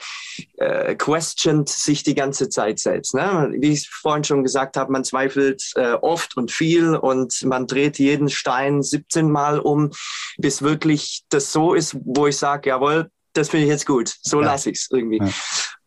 äh, 0.57 0.95
questioned 0.95 1.69
sich 1.69 2.03
die 2.03 2.15
ganze 2.15 2.49
Zeit 2.49 2.79
selbst. 2.79 3.15
Ne? 3.15 3.53
Wie 3.59 3.73
ich 3.73 3.89
vorhin 3.89 4.25
schon 4.25 4.43
gesagt 4.43 4.77
habe, 4.77 4.93
man 4.93 5.05
zweifelt 5.05 5.63
äh, 5.77 5.93
oft 5.93 6.37
und 6.37 6.51
viel 6.51 6.95
und 6.95 7.43
man 7.45 7.67
dreht 7.67 7.99
jeden 7.99 8.29
Stein 8.29 8.83
17 8.83 9.31
Mal 9.31 9.59
um, 9.59 9.91
bis 10.39 10.63
wirklich 10.63 11.23
das 11.29 11.53
so 11.53 11.75
ist, 11.75 11.97
wo 12.05 12.27
ich 12.27 12.37
sage, 12.37 12.71
jawohl, 12.71 13.11
das 13.33 13.51
finde 13.51 13.67
ich 13.67 13.71
jetzt 13.71 13.87
gut. 13.87 14.15
So 14.23 14.41
ja. 14.41 14.47
lasse 14.47 14.71
ich 14.71 14.79
es 14.79 14.89
irgendwie. 14.91 15.19
Ja. 15.19 15.31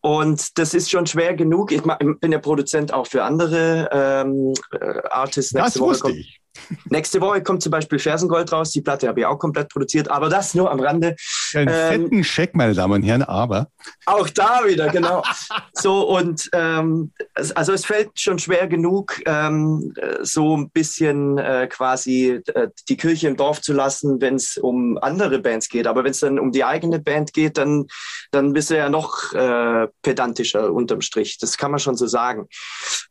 Und 0.02 0.58
das 0.58 0.72
ist 0.72 0.90
schon 0.90 1.06
schwer 1.06 1.34
genug. 1.34 1.72
Ich 1.72 1.82
bin 1.82 2.32
ja 2.32 2.38
Produzent 2.38 2.92
auch 2.92 3.06
für 3.06 3.22
andere 3.22 3.88
ähm, 3.92 4.54
äh, 4.72 5.02
Artists. 5.10 5.52
das 5.52 5.78
wusste 5.78 6.12
ich. 6.12 6.39
Nächste 6.86 7.20
Woche 7.20 7.42
kommt 7.42 7.62
zum 7.62 7.70
Beispiel 7.70 7.98
Fersengold 7.98 8.52
raus. 8.52 8.70
Die 8.70 8.80
Platte 8.80 9.08
habe 9.08 9.20
ich 9.20 9.26
auch 9.26 9.38
komplett 9.38 9.68
produziert, 9.68 10.10
aber 10.10 10.28
das 10.28 10.54
nur 10.54 10.70
am 10.70 10.80
Rande. 10.80 11.16
Einen 11.54 11.68
ähm, 11.68 12.02
fetten 12.02 12.24
Scheck, 12.24 12.54
meine 12.54 12.74
Damen 12.74 12.94
und 12.94 13.02
Herren, 13.02 13.22
aber. 13.22 13.68
Auch 14.06 14.28
da 14.28 14.60
wieder, 14.66 14.88
genau. 14.88 15.22
so, 15.72 16.08
und 16.08 16.48
ähm, 16.52 17.12
also 17.54 17.72
es 17.72 17.84
fällt 17.84 18.18
schon 18.18 18.38
schwer 18.38 18.66
genug, 18.66 19.20
ähm, 19.26 19.94
so 20.22 20.56
ein 20.56 20.70
bisschen 20.70 21.38
äh, 21.38 21.68
quasi 21.68 22.40
äh, 22.54 22.68
die 22.88 22.96
Kirche 22.96 23.28
im 23.28 23.36
Dorf 23.36 23.62
zu 23.62 23.72
lassen, 23.72 24.20
wenn 24.20 24.34
es 24.34 24.56
um 24.56 24.98
andere 24.98 25.38
Bands 25.38 25.68
geht. 25.68 25.86
Aber 25.86 26.04
wenn 26.04 26.10
es 26.10 26.20
dann 26.20 26.38
um 26.38 26.52
die 26.52 26.64
eigene 26.64 26.98
Band 26.98 27.32
geht, 27.32 27.58
dann, 27.58 27.86
dann 28.32 28.52
bist 28.52 28.70
du 28.70 28.76
ja 28.76 28.88
noch 28.88 29.32
äh, 29.32 29.88
pedantischer 30.02 30.72
unterm 30.72 31.00
Strich. 31.00 31.38
Das 31.38 31.56
kann 31.56 31.70
man 31.70 31.80
schon 31.80 31.96
so 31.96 32.06
sagen. 32.06 32.46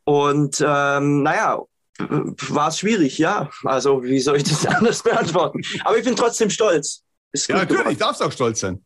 Und 0.04 0.64
ähm, 0.66 1.24
naja, 1.24 1.60
war 2.00 2.70
es 2.70 2.80
schwierig, 2.80 3.18
ja. 3.18 3.50
Also 3.64 4.04
wie 4.04 4.20
soll 4.20 4.38
ich 4.38 4.44
das 4.44 4.66
anders 4.68 5.04
beantworten? 5.04 5.62
Aber 5.84 5.98
ich 5.98 6.06
bin 6.06 6.16
trotzdem 6.16 6.50
stolz. 6.50 7.04
ja, 7.34 7.58
natürlich, 7.58 7.98
darfst 7.98 8.22
auch 8.22 8.32
stolz 8.32 8.60
sein. 8.60 8.84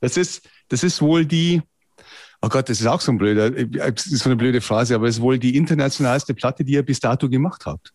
Das 0.00 0.16
ist, 0.16 0.46
das 0.68 0.82
ist 0.82 1.00
wohl 1.00 1.24
die, 1.24 1.62
oh 2.42 2.48
Gott, 2.48 2.68
das 2.68 2.80
ist 2.80 2.86
auch 2.86 3.00
so 3.00 3.12
ein 3.12 3.18
blöder, 3.18 3.56
ist 3.56 4.08
so 4.18 4.28
eine 4.28 4.36
blöde 4.36 4.60
Phrase, 4.60 4.94
aber 4.94 5.08
es 5.08 5.16
ist 5.16 5.22
wohl 5.22 5.38
die 5.38 5.56
internationalste 5.56 6.34
Platte, 6.34 6.64
die 6.64 6.74
ihr 6.74 6.82
bis 6.82 7.00
dato 7.00 7.28
gemacht 7.28 7.64
habt. 7.64 7.93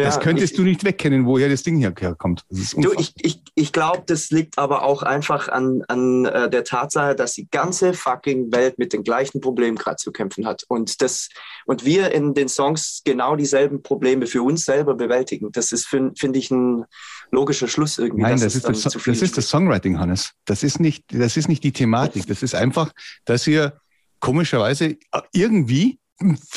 Ja, 0.00 0.06
das 0.06 0.20
könntest 0.20 0.52
ich, 0.52 0.56
du 0.56 0.62
nicht 0.62 0.84
wegkennen, 0.84 1.26
woher 1.26 1.48
das 1.48 1.62
Ding 1.62 1.78
herkommt. 1.78 2.44
du, 2.48 2.92
ich 2.98 3.14
ich, 3.18 3.42
ich 3.54 3.72
glaube, 3.72 4.02
das 4.06 4.30
liegt 4.30 4.58
aber 4.58 4.82
auch 4.82 5.02
einfach 5.02 5.48
an, 5.48 5.82
an 5.88 6.24
äh, 6.24 6.50
der 6.50 6.64
Tatsache, 6.64 7.14
dass 7.14 7.34
die 7.34 7.48
ganze 7.50 7.94
fucking 7.94 8.52
Welt 8.52 8.78
mit 8.78 8.92
den 8.92 9.02
gleichen 9.02 9.40
Problemen 9.40 9.76
gerade 9.76 9.96
zu 9.96 10.12
kämpfen 10.12 10.46
hat. 10.46 10.64
Und, 10.68 11.02
das, 11.02 11.28
und 11.66 11.84
wir 11.84 12.12
in 12.12 12.34
den 12.34 12.48
Songs 12.48 13.02
genau 13.04 13.36
dieselben 13.36 13.82
Probleme 13.82 14.26
für 14.26 14.42
uns 14.42 14.64
selber 14.64 14.94
bewältigen. 14.94 15.52
Das 15.52 15.72
ist, 15.72 15.86
finde 15.86 16.12
find 16.18 16.36
ich, 16.36 16.50
ein 16.50 16.84
logischer 17.30 17.68
Schluss 17.68 17.98
irgendwie. 17.98 18.22
Nein, 18.22 18.40
das, 18.40 18.54
ist 18.54 18.68
das, 18.68 18.82
das 18.82 19.22
ist 19.22 19.36
das 19.36 19.48
Songwriting, 19.48 19.98
Hannes. 19.98 20.32
Das 20.44 20.62
ist, 20.62 20.80
nicht, 20.80 21.04
das 21.12 21.36
ist 21.36 21.48
nicht 21.48 21.64
die 21.64 21.72
Thematik. 21.72 22.26
Das 22.26 22.42
ist 22.42 22.54
einfach, 22.54 22.92
dass 23.24 23.46
ihr 23.46 23.78
komischerweise 24.20 24.96
irgendwie, 25.32 25.98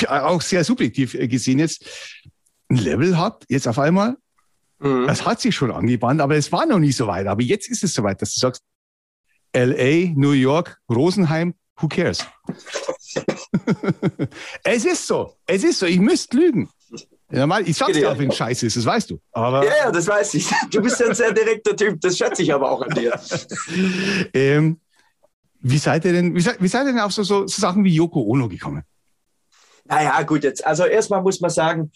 auch 0.08 0.42
sehr 0.42 0.64
subjektiv 0.64 1.18
gesehen 1.30 1.60
jetzt, 1.60 1.86
ein 2.74 2.78
Level 2.78 3.18
habt, 3.18 3.46
jetzt 3.50 3.68
auf 3.68 3.80
einmal. 3.80 4.18
Mhm. 4.80 5.08
Das 5.08 5.26
hat 5.26 5.42
sich 5.42 5.56
schon 5.56 5.72
angebahnt, 5.72 6.22
aber 6.22 6.36
es 6.36 6.52
war 6.52 6.66
noch 6.66 6.80
nie 6.80 6.92
so 6.92 7.08
weit. 7.08 7.28
Aber 7.28 7.42
jetzt 7.42 7.70
ist 7.70 7.84
es 7.84 7.94
soweit, 7.94 8.22
dass 8.22 8.34
du 8.34 8.40
sagst, 8.40 8.64
LA, 9.56 10.12
New 10.16 10.32
York, 10.32 10.80
Rosenheim, 10.90 11.54
who 11.80 11.88
cares? 11.88 12.26
es 14.64 14.86
ist 14.86 15.08
so. 15.08 15.36
Es 15.46 15.64
ist 15.64 15.80
so. 15.80 15.86
Ich 15.86 16.00
müsste 16.00 16.38
lügen. 16.38 16.70
Normal, 17.30 17.68
ich 17.68 17.78
sag's 17.78 17.94
dir 17.94 18.12
auch, 18.12 18.18
wenn 18.18 18.30
es 18.30 18.36
scheiße 18.36 18.68
ist, 18.68 18.78
das 18.78 18.86
weißt 18.86 19.10
du. 19.10 19.20
Aber 19.32 19.66
ja, 19.66 19.86
ja, 19.86 19.92
das 19.92 20.08
weiß 20.08 20.36
ich. 20.36 20.52
Du 20.70 20.82
bist 20.82 21.00
ja 21.00 21.08
ein 21.08 21.16
sehr 21.16 21.34
direkter 21.34 21.76
Typ, 21.76 22.00
das 22.00 22.16
schätze 22.16 22.44
ich 22.44 22.54
aber 22.54 22.70
auch 22.70 22.84
an 22.84 22.94
dir. 22.94 23.20
ähm, 24.36 24.80
wie 25.60 25.80
seid 25.80 26.06
ihr 26.06 26.14
denn, 26.14 26.36
wie 26.36 26.42
seid, 26.42 26.62
wie 26.62 26.68
seid 26.68 26.86
ihr 26.86 26.92
denn 26.92 27.00
auf 27.00 27.12
so, 27.12 27.24
so, 27.24 27.48
so 27.48 27.60
Sachen 27.60 27.84
wie 27.84 27.96
Yoko 27.96 28.22
Ono 28.22 28.48
gekommen? 28.48 28.84
Naja, 29.86 30.22
gut, 30.22 30.44
jetzt, 30.44 30.64
also 30.66 30.86
erstmal 30.86 31.24
muss 31.24 31.42
man 31.42 31.50
sagen, 31.50 31.92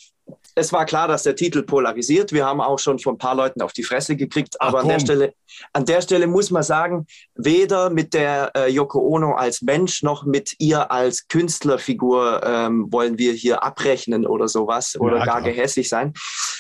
es 0.57 0.73
war 0.73 0.85
klar, 0.85 1.07
dass 1.07 1.21
der 1.21 1.35
Titel 1.35 1.61
polarisiert. 1.61 2.33
Wir 2.33 2.45
haben 2.45 2.61
auch 2.61 2.79
schon 2.79 2.97
von 2.97 3.13
ein 3.13 3.17
paar 3.19 3.35
Leuten 3.35 3.61
auf 3.61 3.73
die 3.73 3.83
Fresse 3.83 4.15
gekriegt. 4.15 4.59
Aber 4.59 4.79
Ach, 4.79 4.83
an, 4.83 4.89
der 4.89 4.99
Stelle, 4.99 5.33
an 5.71 5.85
der 5.85 6.01
Stelle 6.01 6.25
muss 6.25 6.49
man 6.49 6.63
sagen, 6.63 7.05
weder 7.35 7.91
mit 7.91 8.15
der 8.15 8.51
äh, 8.55 8.71
Yoko 8.71 8.99
Ono 8.99 9.35
als 9.35 9.61
Mensch 9.61 10.01
noch 10.01 10.25
mit 10.25 10.55
ihr 10.57 10.91
als 10.91 11.27
Künstlerfigur 11.27 12.41
ähm, 12.43 12.87
wollen 12.89 13.19
wir 13.19 13.33
hier 13.33 13.63
abrechnen 13.63 14.25
oder 14.25 14.47
sowas 14.47 14.99
oder 14.99 15.19
ja, 15.19 15.25
gar 15.25 15.41
gehässig 15.43 15.89
sein. 15.89 16.13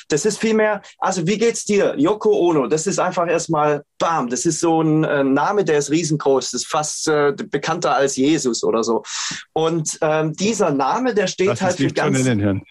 Das 0.09 0.25
ist 0.25 0.37
vielmehr, 0.37 0.83
also 0.99 1.25
wie 1.25 1.39
geht's 1.39 1.65
dir? 1.65 1.95
Yoko 1.97 2.37
Ono, 2.37 2.67
das 2.67 2.85
ist 2.85 2.99
einfach 2.99 3.27
erstmal, 3.27 3.83
bam, 3.97 4.29
das 4.29 4.45
ist 4.45 4.59
so 4.59 4.79
ein 4.79 5.03
äh, 5.05 5.23
Name, 5.23 5.65
der 5.65 5.79
ist 5.79 5.89
riesengroß. 5.89 6.51
Das 6.51 6.61
ist 6.61 6.67
fast 6.67 7.07
äh, 7.07 7.33
bekannter 7.35 7.95
als 7.95 8.15
Jesus 8.15 8.63
oder 8.63 8.83
so. 8.83 9.01
Und 9.53 9.97
ähm, 10.01 10.33
dieser 10.33 10.69
Name, 10.69 11.15
der 11.15 11.25
steht 11.25 11.49
das 11.49 11.61
halt 11.61 11.77
für 11.77 11.87
ganz... 11.87 12.15
Schon 12.15 12.27
in 12.27 12.37
den 12.37 12.39
Hirn. 12.39 12.63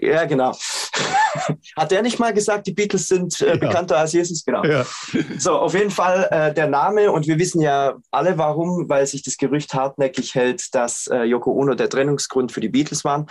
Ja, 0.00 0.24
genau. 0.24 0.52
Hat 1.76 1.90
der 1.90 2.02
nicht 2.02 2.18
mal 2.18 2.32
gesagt, 2.32 2.66
die 2.66 2.72
Beatles 2.72 3.06
sind 3.06 3.40
äh, 3.40 3.48
ja. 3.48 3.56
bekannter 3.56 3.98
als 3.98 4.12
Jesus? 4.12 4.44
Genau. 4.44 4.64
Ja. 4.64 4.84
So, 5.38 5.52
auf 5.58 5.74
jeden 5.74 5.90
Fall 5.90 6.28
äh, 6.30 6.54
der 6.54 6.66
Name 6.66 7.10
und 7.10 7.26
wir 7.26 7.38
wissen 7.38 7.60
ja 7.60 7.96
alle 8.10 8.38
warum, 8.38 8.88
weil 8.88 9.06
sich 9.06 9.22
das 9.22 9.36
Gerücht 9.36 9.74
hartnäckig 9.74 10.34
hält, 10.34 10.74
dass 10.74 11.06
äh, 11.08 11.22
Yoko 11.22 11.52
Ono 11.52 11.74
der 11.74 11.88
Trennungsgrund 11.88 12.52
für 12.52 12.60
die 12.60 12.68
Beatles 12.68 13.04
waren. 13.04 13.26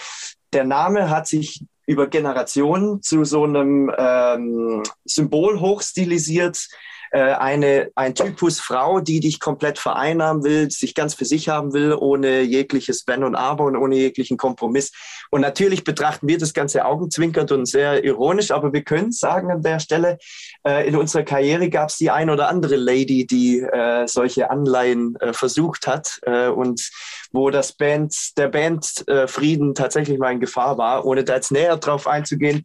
Der 0.54 0.64
Name 0.64 1.10
hat 1.10 1.28
sich 1.28 1.66
über 1.88 2.08
Generationen 2.08 3.02
zu 3.02 3.24
so 3.26 3.44
einem 3.44 3.92
ähm, 3.98 4.84
Symbol 5.06 5.60
hochstilisiert, 5.60 6.68
eine, 7.12 7.92
ein 7.96 8.16
Typus 8.16 8.60
Frau, 8.60 9.00
die 9.00 9.20
dich 9.20 9.40
komplett 9.40 9.80
vereinnahmen 9.80 10.44
will, 10.44 10.70
sich 10.72 10.96
ganz 10.96 11.14
für 11.14 11.26
sich 11.26 11.50
haben 11.50 11.74
will, 11.74 11.94
ohne 11.94 12.42
jegliches 12.42 13.04
Wenn 13.08 13.24
und 13.24 13.36
Aber 13.36 13.66
und 13.66 13.78
ohne 13.78 13.96
jeglichen 13.96 14.38
Kompromiss. 14.38 14.92
Und 15.32 15.42
natürlich 15.42 15.84
betrachten 15.84 16.28
wir 16.28 16.38
das 16.38 16.54
Ganze 16.54 16.86
augenzwinkert 16.86 17.52
und 17.52 17.66
sehr 17.66 18.04
ironisch, 18.04 18.52
aber 18.52 18.74
wir 18.74 18.84
können 18.84 19.12
sagen 19.12 19.52
an 19.52 19.62
der 19.62 19.80
Stelle, 19.80 20.18
äh, 20.66 20.88
in 20.88 20.96
unserer 20.96 21.24
Karriere 21.24 21.70
gab 21.70 21.90
es 21.90 21.98
die 21.98 22.10
ein 22.10 22.30
oder 22.30 22.48
andere 22.48 22.76
Lady, 22.76 23.26
die 23.26 23.60
äh, 23.60 24.08
solche 24.08 24.50
Anleihen 24.50 25.16
äh, 25.18 25.34
versucht 25.34 25.88
hat 25.88 26.20
äh, 26.24 26.48
und 26.48 26.90
wo 27.32 27.50
das 27.50 27.74
Band, 27.74 28.38
der 28.38 28.48
Band 28.48 29.08
äh, 29.08 29.28
Frieden 29.28 29.76
tatsächlich 29.76 30.18
mal 30.20 30.32
in 30.32 30.40
Gefahr 30.40 30.78
war, 30.78 31.06
ohne 31.06 31.24
da 31.24 31.36
jetzt 31.36 31.52
näher 31.52 31.78
drauf 31.78 32.08
einzugehen. 32.08 32.64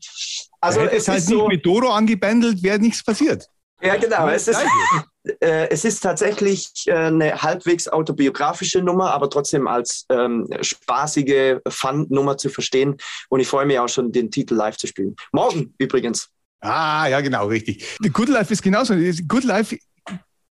Also 0.61 0.81
es 0.83 0.93
ist 0.93 1.09
halt 1.09 1.23
so, 1.23 1.49
nicht 1.49 1.49
mit 1.49 1.67
Doro 1.67 1.91
angebändelt, 1.91 2.63
wäre 2.63 2.79
nichts 2.79 3.03
passiert. 3.03 3.49
Ja, 3.83 3.97
genau. 3.97 4.29
Es 4.29 4.49
ist, 4.49 4.61
äh, 5.41 5.69
es 5.69 5.85
ist 5.85 6.01
tatsächlich 6.01 6.71
äh, 6.87 6.93
eine 6.93 7.43
halbwegs 7.43 7.89
autobiografische 7.89 8.83
Nummer, 8.83 9.13
aber 9.13 9.31
trotzdem 9.31 9.67
als 9.67 10.07
ähm, 10.11 10.47
spaßige 10.61 11.59
Fun-Nummer 11.69 12.37
zu 12.37 12.49
verstehen. 12.49 12.97
Und 13.29 13.41
ich 13.41 13.49
freue 13.49 13.67
mich 13.67 13.79
auch 13.79 13.89
schon, 13.89 14.13
den 14.13 14.31
Titel 14.31 14.55
live 14.55 14.77
zu 14.77 14.87
spielen. 14.87 15.17
Morgen 15.33 15.75
übrigens. 15.79 16.29
Ah, 16.61 17.07
ja, 17.09 17.21
genau, 17.21 17.47
richtig. 17.47 17.87
The 18.01 18.11
Good 18.11 18.29
Life 18.29 18.53
ist 18.53 18.63
genauso. 18.63 18.95
Good 19.27 19.45
Life, 19.45 19.77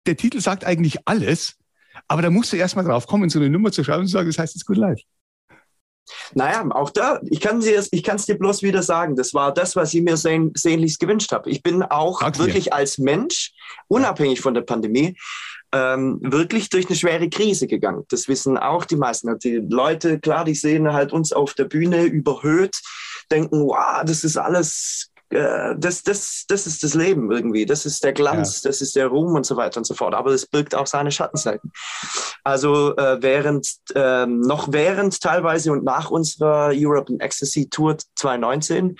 der 0.06 0.18
Titel 0.18 0.40
sagt 0.40 0.64
eigentlich 0.64 1.00
alles, 1.06 1.56
aber 2.08 2.22
da 2.22 2.30
musst 2.30 2.54
du 2.54 2.58
erstmal 2.58 2.86
drauf 2.86 3.08
kommen, 3.08 3.30
so 3.30 3.40
eine 3.40 3.50
Nummer 3.50 3.72
zu 3.72 3.84
schreiben 3.84 4.02
und 4.02 4.08
zu 4.08 4.14
sagen, 4.14 4.28
das 4.28 4.38
heißt 4.38 4.56
jetzt 4.56 4.66
Good 4.66 4.78
Life. 4.78 5.02
Naja, 6.34 6.66
auch 6.72 6.90
da, 6.90 7.20
ich 7.24 7.40
kann 7.40 7.60
es 7.60 8.26
dir 8.26 8.38
bloß 8.38 8.62
wieder 8.62 8.84
sagen, 8.84 9.16
das 9.16 9.34
war 9.34 9.54
das, 9.54 9.76
was 9.76 9.94
ich 9.94 10.02
mir 10.02 10.18
sehn, 10.18 10.52
sehnlichst 10.56 11.00
gewünscht 11.00 11.32
habe. 11.32 11.50
Ich 11.50 11.64
bin 11.64 11.84
auch 11.84 12.22
Sag's 12.22 12.40
wirklich 12.40 12.66
mir. 12.66 12.74
als 12.74 12.98
Mensch, 12.98 13.54
unabhängig 13.88 14.42
von 14.42 14.54
der 14.54 14.62
Pandemie, 14.62 15.18
ähm, 15.72 16.20
wirklich 16.22 16.70
durch 16.70 16.88
eine 16.88 16.96
schwere 16.96 17.30
Krise 17.30 17.68
gegangen. 17.68 18.04
Das 18.10 18.28
wissen 18.28 18.58
auch 18.58 18.86
die 18.86 18.96
meisten. 18.96 19.38
Die 19.40 19.58
Leute, 19.58 20.20
klar, 20.20 20.46
die 20.46 20.56
sehen 20.56 20.94
halt 20.94 21.12
uns 21.12 21.34
auf 21.34 21.54
der 21.54 21.66
Bühne 21.66 22.04
überhöht, 22.04 22.80
denken, 23.32 23.62
wow, 23.62 24.04
das 24.06 24.24
ist 24.24 24.38
alles 24.38 25.12
äh, 25.30 25.76
das, 25.78 26.04
das, 26.04 26.46
das 26.48 26.68
ist 26.68 26.84
das 26.84 26.94
Leben 26.94 27.32
irgendwie. 27.32 27.66
Das 27.66 27.86
ist 27.86 28.04
der 28.04 28.14
Glanz, 28.14 28.64
ja. 28.64 28.70
das 28.70 28.82
ist 28.82 28.96
der 28.96 29.08
Ruhm 29.08 29.36
und 29.36 29.46
so 29.46 29.58
weiter 29.58 29.78
und 29.78 29.86
so 29.86 29.94
fort. 29.94 30.14
Aber 30.14 30.32
es 30.32 30.46
birgt 30.46 30.76
auch 30.76 30.88
seine 30.88 31.12
Schattenseiten. 31.12 31.72
Also 32.44 32.96
äh, 32.96 33.22
während, 33.22 33.68
äh, 33.96 34.26
noch 34.26 34.72
während 34.72 35.20
teilweise 35.20 35.72
und 35.72 35.84
nach 35.84 36.12
unserer 36.12 36.72
European 36.74 37.20
Ecstasy 37.20 37.70
Tour 37.70 37.98
2019 38.16 38.98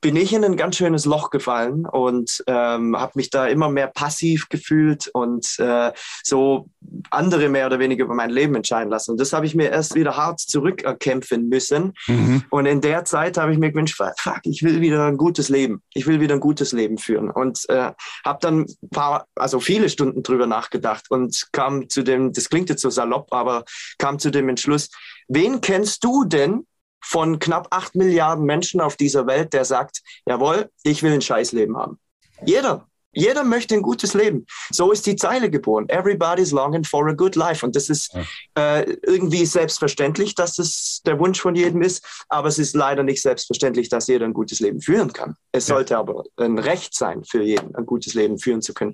bin 0.00 0.16
ich 0.16 0.32
in 0.32 0.44
ein 0.44 0.56
ganz 0.56 0.76
schönes 0.76 1.04
Loch 1.04 1.30
gefallen 1.30 1.86
und 1.86 2.44
ähm, 2.46 2.96
habe 2.96 3.12
mich 3.14 3.30
da 3.30 3.46
immer 3.46 3.68
mehr 3.68 3.86
passiv 3.86 4.48
gefühlt 4.48 5.08
und 5.08 5.58
äh, 5.58 5.92
so 6.22 6.68
andere 7.10 7.48
mehr 7.48 7.66
oder 7.66 7.78
weniger 7.78 8.04
über 8.04 8.14
mein 8.14 8.30
Leben 8.30 8.54
entscheiden 8.54 8.90
lassen. 8.90 9.12
Und 9.12 9.20
das 9.20 9.32
habe 9.32 9.46
ich 9.46 9.54
mir 9.54 9.70
erst 9.70 9.94
wieder 9.94 10.16
hart 10.16 10.40
zurückerkämpfen 10.40 11.48
müssen. 11.48 11.94
Mhm. 12.06 12.44
Und 12.50 12.66
in 12.66 12.80
der 12.80 13.04
Zeit 13.04 13.36
habe 13.36 13.52
ich 13.52 13.58
mir 13.58 13.70
gewünscht, 13.70 14.00
fuck, 14.18 14.40
ich 14.44 14.62
will 14.62 14.80
wieder 14.80 15.06
ein 15.06 15.16
gutes 15.16 15.48
Leben. 15.48 15.82
Ich 15.94 16.06
will 16.06 16.20
wieder 16.20 16.34
ein 16.34 16.40
gutes 16.40 16.72
Leben 16.72 16.98
führen. 16.98 17.30
Und 17.30 17.68
äh, 17.68 17.92
habe 18.24 18.38
dann 18.40 18.60
ein 18.60 18.88
paar, 18.90 19.26
also 19.34 19.60
viele 19.60 19.88
Stunden 19.88 20.22
drüber 20.22 20.46
nachgedacht 20.46 21.10
und 21.10 21.48
kam 21.52 21.88
zu 21.88 22.02
dem, 22.02 22.32
das 22.32 22.48
klingt 22.48 22.68
jetzt 22.68 22.82
so 22.82 22.90
salopp, 22.90 23.32
aber 23.32 23.64
kam 23.98 24.18
zu 24.18 24.30
dem 24.30 24.48
Entschluss, 24.48 24.90
wen 25.28 25.60
kennst 25.60 26.04
du 26.04 26.24
denn, 26.24 26.66
von 27.00 27.38
knapp 27.38 27.68
acht 27.70 27.94
Milliarden 27.94 28.44
Menschen 28.44 28.80
auf 28.80 28.96
dieser 28.96 29.26
Welt, 29.26 29.52
der 29.52 29.64
sagt, 29.64 30.02
jawohl, 30.26 30.70
ich 30.82 31.02
will 31.02 31.12
ein 31.12 31.22
Scheißleben 31.22 31.76
haben. 31.76 31.98
Jeder. 32.44 32.86
Jeder 33.16 33.44
möchte 33.44 33.74
ein 33.74 33.80
gutes 33.80 34.12
Leben. 34.12 34.44
So 34.70 34.92
ist 34.92 35.06
die 35.06 35.16
Zeile 35.16 35.50
geboren. 35.50 35.88
Everybody's 35.88 36.52
longing 36.52 36.84
for 36.84 37.08
a 37.08 37.12
good 37.12 37.34
life. 37.34 37.64
Und 37.64 37.74
das 37.74 37.88
ist 37.88 38.14
äh, 38.58 38.82
irgendwie 39.06 39.46
selbstverständlich, 39.46 40.34
dass 40.34 40.56
das 40.56 41.00
der 41.06 41.18
Wunsch 41.18 41.40
von 41.40 41.54
jedem 41.54 41.80
ist. 41.80 42.04
Aber 42.28 42.48
es 42.48 42.58
ist 42.58 42.74
leider 42.74 43.02
nicht 43.02 43.22
selbstverständlich, 43.22 43.88
dass 43.88 44.06
jeder 44.06 44.26
ein 44.26 44.34
gutes 44.34 44.60
Leben 44.60 44.82
führen 44.82 45.14
kann. 45.14 45.34
Es 45.52 45.66
ja. 45.66 45.76
sollte 45.76 45.96
aber 45.96 46.24
ein 46.36 46.58
Recht 46.58 46.94
sein, 46.94 47.24
für 47.24 47.42
jeden 47.42 47.74
ein 47.74 47.86
gutes 47.86 48.12
Leben 48.12 48.38
führen 48.38 48.60
zu 48.60 48.74
können. 48.74 48.92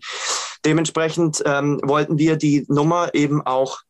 Dementsprechend 0.64 1.42
ähm, 1.44 1.80
wollten 1.82 2.16
wir 2.16 2.36
die 2.36 2.64
Nummer 2.68 3.12
eben 3.14 3.44
auch 3.44 3.80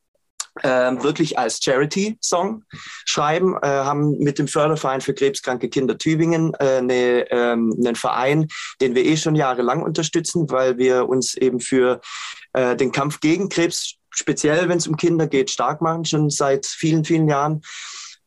äh, 0.62 0.68
wirklich 1.02 1.38
als 1.38 1.60
Charity-Song 1.62 2.64
schreiben, 3.04 3.56
äh, 3.62 3.66
haben 3.66 4.18
mit 4.18 4.38
dem 4.38 4.48
Förderverein 4.48 5.00
für 5.00 5.14
krebskranke 5.14 5.68
Kinder 5.68 5.96
Tübingen 5.96 6.54
äh, 6.54 6.82
ne, 6.82 7.26
ähm, 7.30 7.74
einen 7.78 7.96
Verein, 7.96 8.48
den 8.80 8.94
wir 8.94 9.04
eh 9.04 9.16
schon 9.16 9.34
jahrelang 9.34 9.82
unterstützen, 9.82 10.50
weil 10.50 10.78
wir 10.78 11.08
uns 11.08 11.34
eben 11.34 11.60
für 11.60 12.00
äh, 12.52 12.76
den 12.76 12.92
Kampf 12.92 13.20
gegen 13.20 13.48
Krebs, 13.48 13.94
speziell 14.10 14.68
wenn 14.68 14.78
es 14.78 14.86
um 14.86 14.96
Kinder 14.96 15.26
geht, 15.26 15.50
stark 15.50 15.80
machen, 15.80 16.04
schon 16.04 16.30
seit 16.30 16.66
vielen, 16.66 17.04
vielen 17.04 17.28
Jahren 17.28 17.62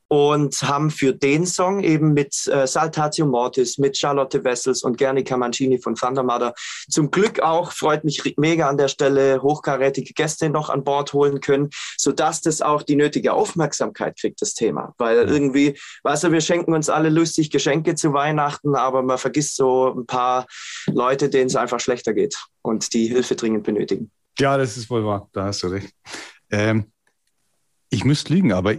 und 0.08 0.62
haben 0.62 0.92
für 0.92 1.14
den 1.14 1.46
Song 1.46 1.82
eben 1.82 2.14
mit 2.14 2.48
äh, 2.48 2.68
Saltatio 2.68 3.26
Mortis, 3.26 3.78
mit 3.78 3.98
Charlotte 3.98 4.44
Wessels 4.44 4.84
und 4.84 4.98
Gernika 4.98 5.36
Mancini 5.38 5.80
von 5.80 5.96
Thundermother 5.96 6.54
zum 6.90 7.10
Glück 7.12 7.40
auch, 7.40 7.72
freut 7.72 8.04
mich 8.04 8.36
mega 8.38 8.70
an 8.70 8.78
der 8.78 8.88
Stelle, 8.88 9.42
hochkarätige 9.42 10.14
Gäste 10.14 10.50
noch 10.50 10.70
an 10.70 10.84
Bord 10.84 11.14
holen 11.14 11.40
können, 11.40 11.70
sodass 11.98 12.42
das 12.42 12.62
auch 12.62 12.84
die 12.84 12.96
nötige 12.96 13.34
Aufmerksamkeit 13.34 14.20
kriegt, 14.20 14.42
das 14.42 14.54
Thema. 14.54 14.94
Weil 14.98 15.18
irgendwie, 15.18 15.78
weißt 16.04 16.26
du, 16.26 16.32
wir 16.32 16.42
schenken 16.42 16.74
uns 16.74 16.90
alle 16.90 17.10
lustig 17.10 17.50
Geschenke 17.50 17.96
zu 17.96 18.14
Weihnachten, 18.14 18.76
aber 18.76 19.02
man 19.02 19.18
vergisst 19.18 19.56
so 19.56 19.94
ein 19.96 20.06
paar 20.06 20.46
Leute, 20.88 21.30
denen 21.30 21.48
es 21.48 21.56
einfach 21.56 21.80
schlechter 21.80 22.14
geht 22.14 22.36
und 22.62 22.94
die 22.94 23.08
Hilfe 23.08 23.36
dringend 23.36 23.64
benötigen. 23.64 24.12
Ja, 24.38 24.58
das 24.58 24.78
ist 24.78 24.90
wohl 24.90 25.06
wahr, 25.06 25.30
da 25.32 25.46
hast 25.46 25.64
du 25.64 25.68
recht. 25.68 25.94
Ähm, 26.52 26.92
ich 27.90 28.04
müsste 28.04 28.34
lügen, 28.34 28.52
aber 28.52 28.76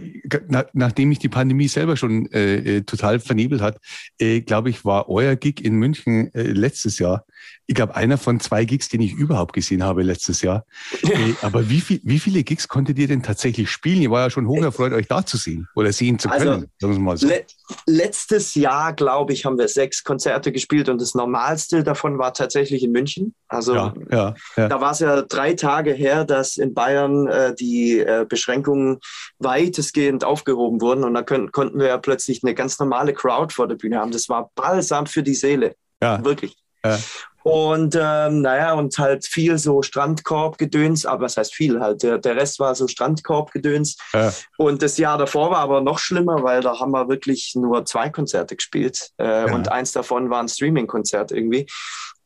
na, 0.47 0.65
nachdem 0.73 1.09
mich 1.09 1.19
die 1.19 1.29
Pandemie 1.29 1.67
selber 1.67 1.97
schon 1.97 2.29
äh, 2.31 2.77
äh, 2.77 2.81
total 2.81 3.19
vernebelt 3.19 3.61
hat, 3.61 3.79
äh, 4.19 4.41
glaube 4.41 4.69
ich, 4.69 4.85
war 4.85 5.09
euer 5.09 5.35
Gig 5.35 5.63
in 5.63 5.75
München 5.75 6.33
äh, 6.33 6.43
letztes 6.43 6.99
Jahr 6.99 7.25
ich 7.67 7.75
glaube, 7.75 7.95
einer 7.95 8.17
von 8.17 8.39
zwei 8.39 8.63
Gigs, 8.63 8.87
den 8.87 9.01
ich 9.01 9.13
überhaupt 9.13 9.53
gesehen 9.53 9.83
habe 9.83 10.01
letztes 10.01 10.41
Jahr. 10.41 10.65
Äh, 11.03 11.33
aber 11.41 11.69
wie, 11.69 11.81
viel, 11.81 11.99
wie 12.03 12.19
viele 12.19 12.43
Gigs 12.43 12.67
konntet 12.67 12.97
ihr 12.97 13.07
denn 13.07 13.23
tatsächlich 13.23 13.69
spielen? 13.69 14.01
Ihr 14.01 14.09
war 14.09 14.21
ja 14.21 14.29
schon 14.29 14.47
hocherfreut, 14.47 14.93
euch 14.93 15.07
da 15.07 15.25
zu 15.25 15.35
sehen 15.35 15.67
oder 15.75 15.91
sehen 15.91 16.17
zu 16.17 16.29
können. 16.29 16.69
Also, 16.81 16.99
mal 16.99 17.17
so. 17.17 17.27
le 17.27 17.45
letztes 17.85 18.55
Jahr, 18.55 18.93
glaube 18.93 19.33
ich, 19.33 19.43
haben 19.43 19.57
wir 19.57 19.67
sechs 19.67 20.05
Konzerte 20.05 20.53
gespielt 20.53 20.87
und 20.87 21.01
das 21.01 21.15
Normalste 21.15 21.83
davon 21.83 22.17
war 22.17 22.33
tatsächlich 22.33 22.83
in 22.83 22.93
München. 22.93 23.35
Also 23.49 23.75
ja, 23.75 23.93
ja, 24.09 24.35
ja. 24.55 24.69
da 24.69 24.79
war 24.79 24.91
es 24.91 24.99
ja 24.99 25.21
drei 25.21 25.53
Tage 25.53 25.91
her, 25.91 26.23
dass 26.23 26.55
in 26.55 26.73
Bayern 26.73 27.27
äh, 27.27 27.53
die 27.55 27.99
äh, 27.99 28.25
Beschränkungen 28.27 28.99
weitestgehend 29.39 30.23
aufgehoben 30.23 30.79
wurden 30.79 31.03
und 31.03 31.13
da 31.13 31.23
können, 31.23 31.51
konnten 31.51 31.79
wir 31.79 31.87
ja 31.87 31.97
plötzlich 31.97 32.41
eine 32.43 32.55
ganz 32.55 32.79
normale 32.79 33.13
Crowd 33.13 33.53
vor 33.53 33.67
der 33.67 33.75
Bühne 33.75 33.99
haben. 33.99 34.11
Das 34.11 34.29
war 34.29 34.49
balsam 34.55 35.05
für 35.05 35.23
die 35.23 35.35
Seele. 35.35 35.75
Ja. 36.01 36.23
Wirklich. 36.23 36.55
Ja. 36.83 36.99
Und 37.43 37.97
ähm, 37.97 38.41
naja, 38.41 38.73
und 38.73 38.97
halt 38.97 39.25
viel 39.25 39.57
so 39.57 39.81
Strandkorbgedöns, 39.81 41.05
aber 41.05 41.23
was 41.23 41.37
heißt 41.37 41.55
viel 41.55 41.79
halt? 41.79 42.03
Der, 42.03 42.17
der 42.17 42.35
Rest 42.35 42.59
war 42.59 42.75
so 42.75 42.89
Strandkorbgedöns. 42.89 43.95
Ja. 44.13 44.33
Und 44.57 44.81
das 44.81 44.97
Jahr 44.97 45.17
davor 45.17 45.51
war 45.51 45.59
aber 45.59 45.79
noch 45.79 45.97
schlimmer, 45.97 46.43
weil 46.43 46.59
da 46.59 46.77
haben 46.77 46.91
wir 46.91 47.07
wirklich 47.07 47.53
nur 47.55 47.85
zwei 47.85 48.09
Konzerte 48.09 48.57
gespielt. 48.57 49.11
Äh, 49.17 49.47
ja. 49.47 49.55
Und 49.55 49.71
eins 49.71 49.93
davon 49.93 50.29
war 50.29 50.41
ein 50.41 50.49
Streaming-Konzert 50.49 51.31
irgendwie. 51.31 51.67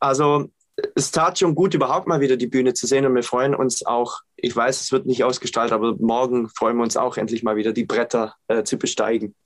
Also 0.00 0.50
es 0.96 1.12
tat 1.12 1.38
schon 1.38 1.54
gut, 1.54 1.74
überhaupt 1.74 2.08
mal 2.08 2.20
wieder 2.20 2.36
die 2.36 2.48
Bühne 2.48 2.74
zu 2.74 2.88
sehen 2.88 3.06
und 3.06 3.14
wir 3.14 3.22
freuen 3.22 3.54
uns 3.54 3.86
auch, 3.86 4.22
ich 4.34 4.56
weiß, 4.56 4.80
es 4.80 4.90
wird 4.90 5.06
nicht 5.06 5.22
ausgestaltet, 5.22 5.72
aber 5.72 5.94
morgen 6.00 6.48
freuen 6.48 6.76
wir 6.76 6.82
uns 6.82 6.96
auch 6.96 7.16
endlich 7.16 7.44
mal 7.44 7.54
wieder 7.54 7.72
die 7.72 7.84
Bretter 7.84 8.34
äh, 8.48 8.64
zu 8.64 8.76
besteigen. 8.76 9.36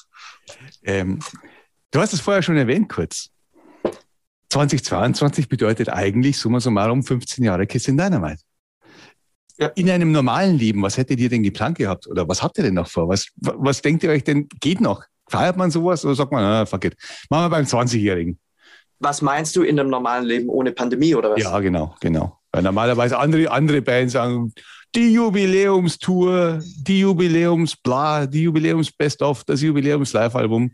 Ähm, 0.84 1.18
du 1.90 2.00
hast 2.00 2.14
es 2.14 2.20
vorher 2.20 2.42
schon 2.42 2.56
erwähnt 2.56 2.88
kurz. 2.88 3.30
2022 4.50 5.48
bedeutet 5.48 5.88
eigentlich 5.88 6.38
summa 6.38 6.60
summarum 6.60 7.02
15 7.02 7.44
Jahre 7.44 7.66
Kiss 7.66 7.88
in 7.88 7.96
Dynamite. 7.96 8.42
Ja. 9.58 9.68
In 9.68 9.88
einem 9.88 10.12
normalen 10.12 10.58
Leben, 10.58 10.82
was 10.82 10.98
hättet 10.98 11.18
ihr 11.18 11.30
denn 11.30 11.42
geplant 11.42 11.78
gehabt? 11.78 12.06
Oder 12.06 12.28
was 12.28 12.42
habt 12.42 12.58
ihr 12.58 12.64
denn 12.64 12.74
noch 12.74 12.88
vor? 12.88 13.08
Was, 13.08 13.28
was 13.36 13.80
denkt 13.80 14.02
ihr 14.02 14.10
euch 14.10 14.22
denn, 14.22 14.48
geht 14.60 14.80
noch? 14.80 15.02
Feiert 15.28 15.56
man 15.56 15.70
sowas 15.70 16.04
oder 16.04 16.14
sagt 16.14 16.30
man, 16.30 16.44
ah, 16.44 16.66
fuck 16.66 16.84
it, 16.84 16.96
machen 17.30 17.44
wir 17.44 17.50
beim 17.50 17.64
20-Jährigen? 17.64 18.38
Was 18.98 19.22
meinst 19.22 19.56
du 19.56 19.62
in 19.62 19.78
einem 19.80 19.90
normalen 19.90 20.24
Leben 20.24 20.48
ohne 20.48 20.72
Pandemie 20.72 21.14
oder 21.14 21.30
was? 21.32 21.42
Ja, 21.42 21.58
genau, 21.60 21.94
genau. 22.00 22.38
Weil 22.52 22.62
normalerweise 22.62 23.18
andere, 23.18 23.50
andere 23.50 23.82
Bands 23.82 24.12
sagen, 24.12 24.52
die 24.94 25.12
Jubiläumstour, 25.12 26.62
die 26.78 27.00
Jubiläumsbla, 27.00 28.26
die 28.26 28.44
Jubiläums-Best-of, 28.44 29.44
das 29.44 29.60
Jubiläums-Live-Album. 29.60 30.72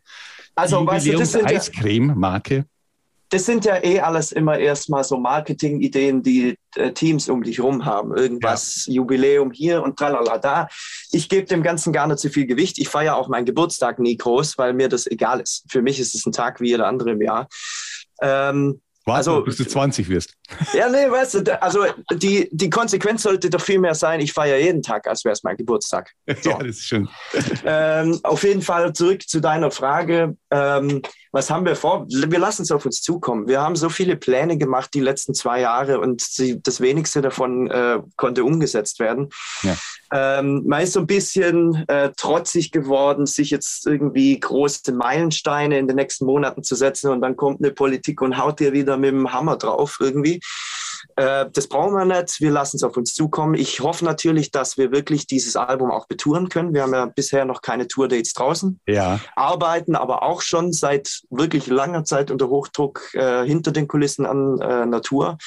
Also, 0.54 0.86
die 1.02 1.10
du, 1.10 1.18
das 3.32 3.46
sind 3.46 3.64
ja 3.64 3.82
eh 3.82 3.98
alles 3.98 4.30
immer 4.30 4.58
erstmal 4.58 5.04
so 5.04 5.16
Marketing-Ideen, 5.16 6.22
die 6.22 6.58
äh, 6.76 6.92
Teams 6.92 7.30
um 7.30 7.42
dich 7.42 7.60
rum 7.60 7.86
haben. 7.86 8.14
Irgendwas, 8.14 8.84
ja. 8.86 8.96
Jubiläum 8.96 9.52
hier 9.52 9.82
und 9.82 9.98
tralala 9.98 10.36
da. 10.36 10.68
Ich 11.12 11.30
gebe 11.30 11.46
dem 11.46 11.62
Ganzen 11.62 11.94
gar 11.94 12.06
nicht 12.06 12.18
so 12.18 12.28
viel 12.28 12.46
Gewicht. 12.46 12.78
Ich 12.78 12.90
feiere 12.90 13.16
auch 13.16 13.28
meinen 13.28 13.46
Geburtstag 13.46 13.98
nie 13.98 14.18
groß, 14.18 14.58
weil 14.58 14.74
mir 14.74 14.90
das 14.90 15.06
egal 15.06 15.40
ist. 15.40 15.64
Für 15.70 15.80
mich 15.80 15.98
ist 15.98 16.14
es 16.14 16.26
ein 16.26 16.32
Tag 16.32 16.60
wie 16.60 16.68
jeder 16.68 16.86
andere 16.86 17.12
im 17.12 17.22
Jahr. 17.22 17.48
Ähm, 18.20 18.82
Warte, 19.06 19.30
also, 19.30 19.42
bis 19.42 19.56
du 19.56 19.64
20 19.66 20.10
wirst. 20.10 20.34
Ja, 20.74 20.90
nee, 20.90 21.10
weißt 21.10 21.34
du, 21.34 21.62
also 21.62 21.86
die, 22.12 22.48
die 22.52 22.68
Konsequenz 22.70 23.22
sollte 23.22 23.48
doch 23.48 23.60
viel 23.60 23.78
mehr 23.78 23.94
sein, 23.94 24.20
ich 24.20 24.32
feiere 24.32 24.58
jeden 24.58 24.82
Tag, 24.82 25.06
als 25.08 25.24
wäre 25.24 25.32
es 25.32 25.42
mein 25.42 25.56
Geburtstag. 25.56 26.10
So. 26.42 26.50
ja, 26.50 26.58
das 26.58 26.76
ist 26.76 26.84
schön. 26.84 27.08
Ähm, 27.64 28.20
auf 28.22 28.42
jeden 28.44 28.62
Fall 28.62 28.92
zurück 28.92 29.26
zu 29.26 29.40
deiner 29.40 29.70
Frage. 29.70 30.36
Ähm, 30.50 31.02
was 31.32 31.50
haben 31.50 31.64
wir 31.64 31.76
vor? 31.76 32.06
Wir 32.08 32.38
lassen 32.38 32.62
es 32.62 32.70
auf 32.70 32.84
uns 32.84 33.00
zukommen. 33.00 33.48
Wir 33.48 33.62
haben 33.62 33.74
so 33.74 33.88
viele 33.88 34.16
Pläne 34.16 34.58
gemacht 34.58 34.90
die 34.92 35.00
letzten 35.00 35.34
zwei 35.34 35.60
Jahre 35.60 35.98
und 35.98 36.20
sie, 36.20 36.62
das 36.62 36.80
wenigste 36.82 37.22
davon 37.22 37.70
äh, 37.70 38.00
konnte 38.16 38.44
umgesetzt 38.44 39.00
werden. 39.00 39.30
Ja. 39.62 39.76
Ähm, 40.12 40.62
man 40.66 40.82
ist 40.82 40.92
so 40.92 41.00
ein 41.00 41.06
bisschen 41.06 41.84
äh, 41.88 42.10
trotzig 42.18 42.70
geworden, 42.70 43.24
sich 43.24 43.50
jetzt 43.50 43.86
irgendwie 43.86 44.38
große 44.38 44.92
Meilensteine 44.92 45.78
in 45.78 45.86
den 45.86 45.96
nächsten 45.96 46.26
Monaten 46.26 46.62
zu 46.62 46.74
setzen 46.74 47.10
und 47.10 47.22
dann 47.22 47.36
kommt 47.36 47.60
eine 47.62 47.72
Politik 47.72 48.20
und 48.20 48.36
haut 48.36 48.60
dir 48.60 48.74
wieder 48.74 48.98
mit 48.98 49.12
dem 49.12 49.32
Hammer 49.32 49.56
drauf 49.56 49.96
irgendwie. 50.00 50.40
Äh, 51.16 51.46
das 51.52 51.68
brauchen 51.68 51.94
wir 51.94 52.04
nicht. 52.04 52.40
Wir 52.40 52.50
lassen 52.50 52.76
es 52.76 52.82
auf 52.82 52.96
uns 52.96 53.14
zukommen. 53.14 53.54
Ich 53.54 53.80
hoffe 53.80 54.04
natürlich, 54.04 54.50
dass 54.50 54.78
wir 54.78 54.92
wirklich 54.92 55.26
dieses 55.26 55.56
Album 55.56 55.90
auch 55.90 56.06
betouren 56.06 56.48
können. 56.48 56.74
Wir 56.74 56.82
haben 56.82 56.94
ja 56.94 57.06
bisher 57.06 57.44
noch 57.44 57.62
keine 57.62 57.88
Tourdates 57.88 58.32
draußen. 58.34 58.80
Ja. 58.86 59.20
Arbeiten 59.36 59.96
aber 59.96 60.22
auch 60.22 60.42
schon 60.42 60.72
seit 60.72 61.22
wirklich 61.30 61.66
langer 61.66 62.04
Zeit 62.04 62.30
unter 62.30 62.48
Hochdruck 62.48 63.14
äh, 63.14 63.44
hinter 63.44 63.72
den 63.72 63.88
Kulissen 63.88 64.26
an 64.26 64.60
äh, 64.60 64.86
Natur 64.86 65.38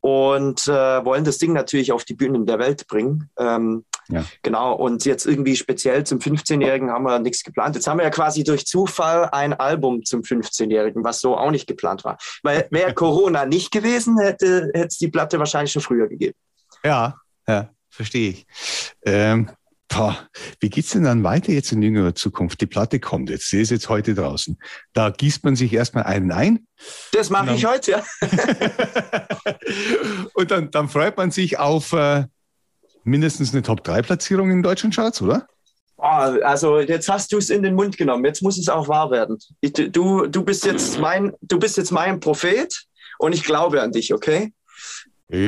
und 0.00 0.66
äh, 0.66 1.04
wollen 1.04 1.24
das 1.24 1.38
Ding 1.38 1.52
natürlich 1.52 1.92
auf 1.92 2.04
die 2.04 2.14
Bühnen 2.14 2.44
der 2.44 2.58
Welt 2.58 2.86
bringen. 2.88 3.30
Ähm, 3.38 3.84
ja. 4.12 4.24
Genau, 4.42 4.74
und 4.74 5.04
jetzt 5.04 5.26
irgendwie 5.26 5.56
speziell 5.56 6.04
zum 6.04 6.18
15-Jährigen 6.18 6.90
haben 6.90 7.04
wir 7.04 7.18
nichts 7.18 7.42
geplant. 7.42 7.74
Jetzt 7.74 7.86
haben 7.86 7.98
wir 7.98 8.04
ja 8.04 8.10
quasi 8.10 8.44
durch 8.44 8.66
Zufall 8.66 9.28
ein 9.32 9.52
Album 9.52 10.04
zum 10.04 10.22
15-Jährigen, 10.22 11.04
was 11.04 11.20
so 11.20 11.36
auch 11.36 11.50
nicht 11.50 11.66
geplant 11.66 12.04
war. 12.04 12.18
Weil 12.42 12.68
wäre 12.70 12.94
Corona 12.94 13.46
nicht 13.46 13.70
gewesen, 13.70 14.18
hätte 14.18 14.70
es 14.74 14.98
die 14.98 15.08
Platte 15.08 15.38
wahrscheinlich 15.38 15.72
schon 15.72 15.82
früher 15.82 16.08
gegeben. 16.08 16.34
Ja, 16.84 17.16
ja, 17.46 17.70
verstehe 17.90 18.30
ich. 18.30 18.46
Ähm, 19.04 19.50
Boah, 19.92 20.16
wie 20.60 20.70
geht's 20.70 20.92
denn 20.92 21.04
dann 21.04 21.22
weiter 21.22 21.52
jetzt 21.52 21.70
in 21.70 21.82
jüngerer 21.82 22.14
Zukunft? 22.14 22.60
Die 22.62 22.66
Platte 22.66 22.98
kommt 22.98 23.28
jetzt, 23.28 23.50
sie 23.50 23.60
ist 23.60 23.70
jetzt 23.70 23.90
heute 23.90 24.14
draußen. 24.14 24.58
Da 24.94 25.10
gießt 25.10 25.44
man 25.44 25.54
sich 25.54 25.70
erstmal 25.72 26.04
einen 26.04 26.32
ein. 26.32 26.66
Das 27.12 27.28
mache 27.28 27.52
ich 27.52 27.66
heute, 27.66 27.90
ja. 27.90 28.02
und 30.34 30.50
dann, 30.50 30.70
dann 30.70 30.88
freut 30.88 31.18
man 31.18 31.30
sich 31.30 31.58
auf 31.58 31.92
äh, 31.92 32.24
mindestens 33.04 33.52
eine 33.52 33.62
Top-3-Platzierung 33.62 34.50
in 34.50 34.62
deutschen 34.62 34.90
Charts, 34.90 35.22
oder? 35.22 35.46
Oh, 35.96 36.04
also 36.04 36.80
jetzt 36.80 37.08
hast 37.08 37.32
du 37.32 37.38
es 37.38 37.48
in 37.48 37.62
den 37.62 37.74
Mund 37.74 37.96
genommen. 37.96 38.24
Jetzt 38.24 38.42
muss 38.42 38.58
es 38.58 38.68
auch 38.68 38.88
wahr 38.88 39.10
werden. 39.10 39.38
Ich, 39.60 39.72
du, 39.72 40.26
du, 40.26 40.44
bist 40.44 40.64
jetzt 40.64 40.98
mein, 40.98 41.32
du 41.42 41.58
bist 41.58 41.76
jetzt 41.76 41.92
mein 41.92 42.18
Prophet 42.18 42.86
und 43.18 43.32
ich 43.32 43.44
glaube 43.44 43.80
an 43.80 43.92
dich, 43.92 44.12
okay? 44.12 44.52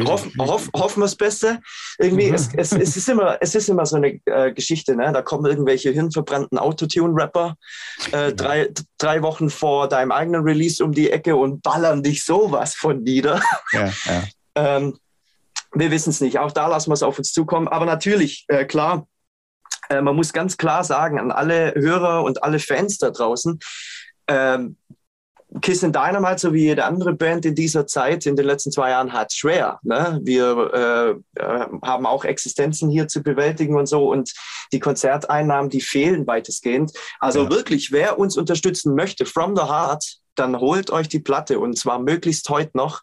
Hoff, 0.06 0.26
hoff, 0.38 0.70
hoffen 0.74 1.00
wir 1.00 1.04
das 1.04 1.16
Beste. 1.16 1.60
Irgendwie, 1.98 2.30
es, 2.30 2.48
es, 2.56 2.72
es, 2.72 2.96
ist 2.96 3.08
immer, 3.08 3.36
es 3.40 3.54
ist 3.54 3.68
immer 3.68 3.84
so 3.84 3.96
eine 3.96 4.18
äh, 4.24 4.50
Geschichte, 4.52 4.96
ne? 4.96 5.12
Da 5.12 5.20
kommen 5.20 5.44
irgendwelche 5.44 5.90
hirnverbrannten 5.90 6.56
Autotune-Rapper 6.56 7.56
äh, 8.12 8.32
drei, 8.32 8.70
drei 8.96 9.20
Wochen 9.22 9.50
vor 9.50 9.88
deinem 9.88 10.10
eigenen 10.10 10.42
Release 10.42 10.82
um 10.82 10.92
die 10.92 11.10
Ecke 11.10 11.36
und 11.36 11.62
ballern 11.62 12.02
dich 12.02 12.24
sowas 12.24 12.74
von 12.74 13.02
nieder. 13.02 13.42
Ja, 13.72 13.92
ja. 14.06 14.22
ähm, 14.54 14.96
wir 15.74 15.90
wissen 15.90 16.10
es 16.10 16.20
nicht. 16.20 16.38
Auch 16.38 16.52
da 16.52 16.68
lassen 16.68 16.90
wir 16.90 16.94
es 16.94 17.02
auf 17.02 17.18
uns 17.18 17.32
zukommen. 17.32 17.68
Aber 17.68 17.86
natürlich, 17.86 18.44
äh, 18.48 18.64
klar, 18.64 19.06
äh, 19.88 20.00
man 20.00 20.16
muss 20.16 20.32
ganz 20.32 20.56
klar 20.56 20.84
sagen 20.84 21.18
an 21.18 21.30
alle 21.30 21.74
Hörer 21.74 22.22
und 22.24 22.42
alle 22.42 22.58
Fans 22.58 22.98
da 22.98 23.10
draußen, 23.10 23.58
ähm, 24.28 24.76
Kiss 25.60 25.84
and 25.84 25.94
Dynamite, 25.94 26.38
so 26.38 26.52
wie 26.52 26.64
jede 26.64 26.84
andere 26.84 27.12
Band 27.12 27.44
in 27.44 27.54
dieser 27.54 27.86
Zeit, 27.86 28.26
in 28.26 28.34
den 28.34 28.44
letzten 28.44 28.72
zwei 28.72 28.90
Jahren, 28.90 29.12
hat 29.12 29.32
schwer. 29.32 29.78
Ne? 29.82 30.18
Wir 30.22 31.20
äh, 31.36 31.40
äh, 31.40 31.66
haben 31.82 32.06
auch 32.06 32.24
Existenzen 32.24 32.90
hier 32.90 33.06
zu 33.06 33.22
bewältigen 33.22 33.76
und 33.76 33.86
so 33.86 34.10
und 34.10 34.32
die 34.72 34.80
Konzerteinnahmen, 34.80 35.70
die 35.70 35.80
fehlen 35.80 36.26
weitestgehend. 36.26 36.92
Also 37.20 37.44
ja. 37.44 37.50
wirklich, 37.50 37.92
wer 37.92 38.18
uns 38.18 38.36
unterstützen 38.36 38.96
möchte, 38.96 39.26
from 39.26 39.54
the 39.54 39.62
heart, 39.62 40.16
dann 40.34 40.58
holt 40.58 40.90
euch 40.90 41.08
die 41.08 41.20
Platte 41.20 41.60
und 41.60 41.78
zwar 41.78 42.00
möglichst 42.00 42.48
heute 42.48 42.72
noch. 42.74 43.02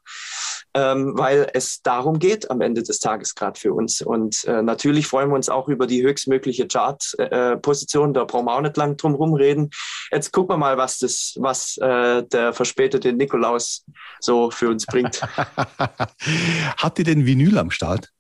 Ähm, 0.74 1.18
weil 1.18 1.50
es 1.54 1.82
darum 1.82 2.20
geht 2.20 2.50
am 2.50 2.62
Ende 2.62 2.84
des 2.84 3.00
Tages 3.00 3.36
gerade 3.36 3.60
für 3.60 3.74
uns. 3.74 4.02
Und 4.02 4.44
äh, 4.46 4.62
natürlich 4.62 5.08
freuen 5.08 5.30
wir 5.30 5.36
uns 5.36 5.50
auch 5.50 5.68
über 5.68 5.88
die 5.88 6.04
höchstmögliche 6.04 6.68
Chart-Position. 6.68 8.12
Äh, 8.12 8.14
da 8.14 8.24
brauchen 8.24 8.46
wir 8.46 8.56
auch 8.56 8.62
nicht 8.62 8.78
lang 8.78 8.98
drum 8.98 9.16
rumreden. 9.16 9.70
Jetzt 10.12 10.32
gucken 10.32 10.54
wir 10.54 10.58
mal, 10.58 10.78
was 10.78 11.00
das, 11.00 11.36
was 11.40 11.78
äh, 11.78 12.24
der 12.24 12.54
verspätete 12.54 13.14
Nikolaus 13.14 13.86
so 14.20 14.52
für 14.52 14.70
uns 14.70 14.86
bringt. 14.86 15.22
Habt 16.78 17.00
ihr 17.00 17.06
denn 17.06 17.26
Vinyl 17.26 17.58
am 17.58 17.72
Start? 17.72 18.12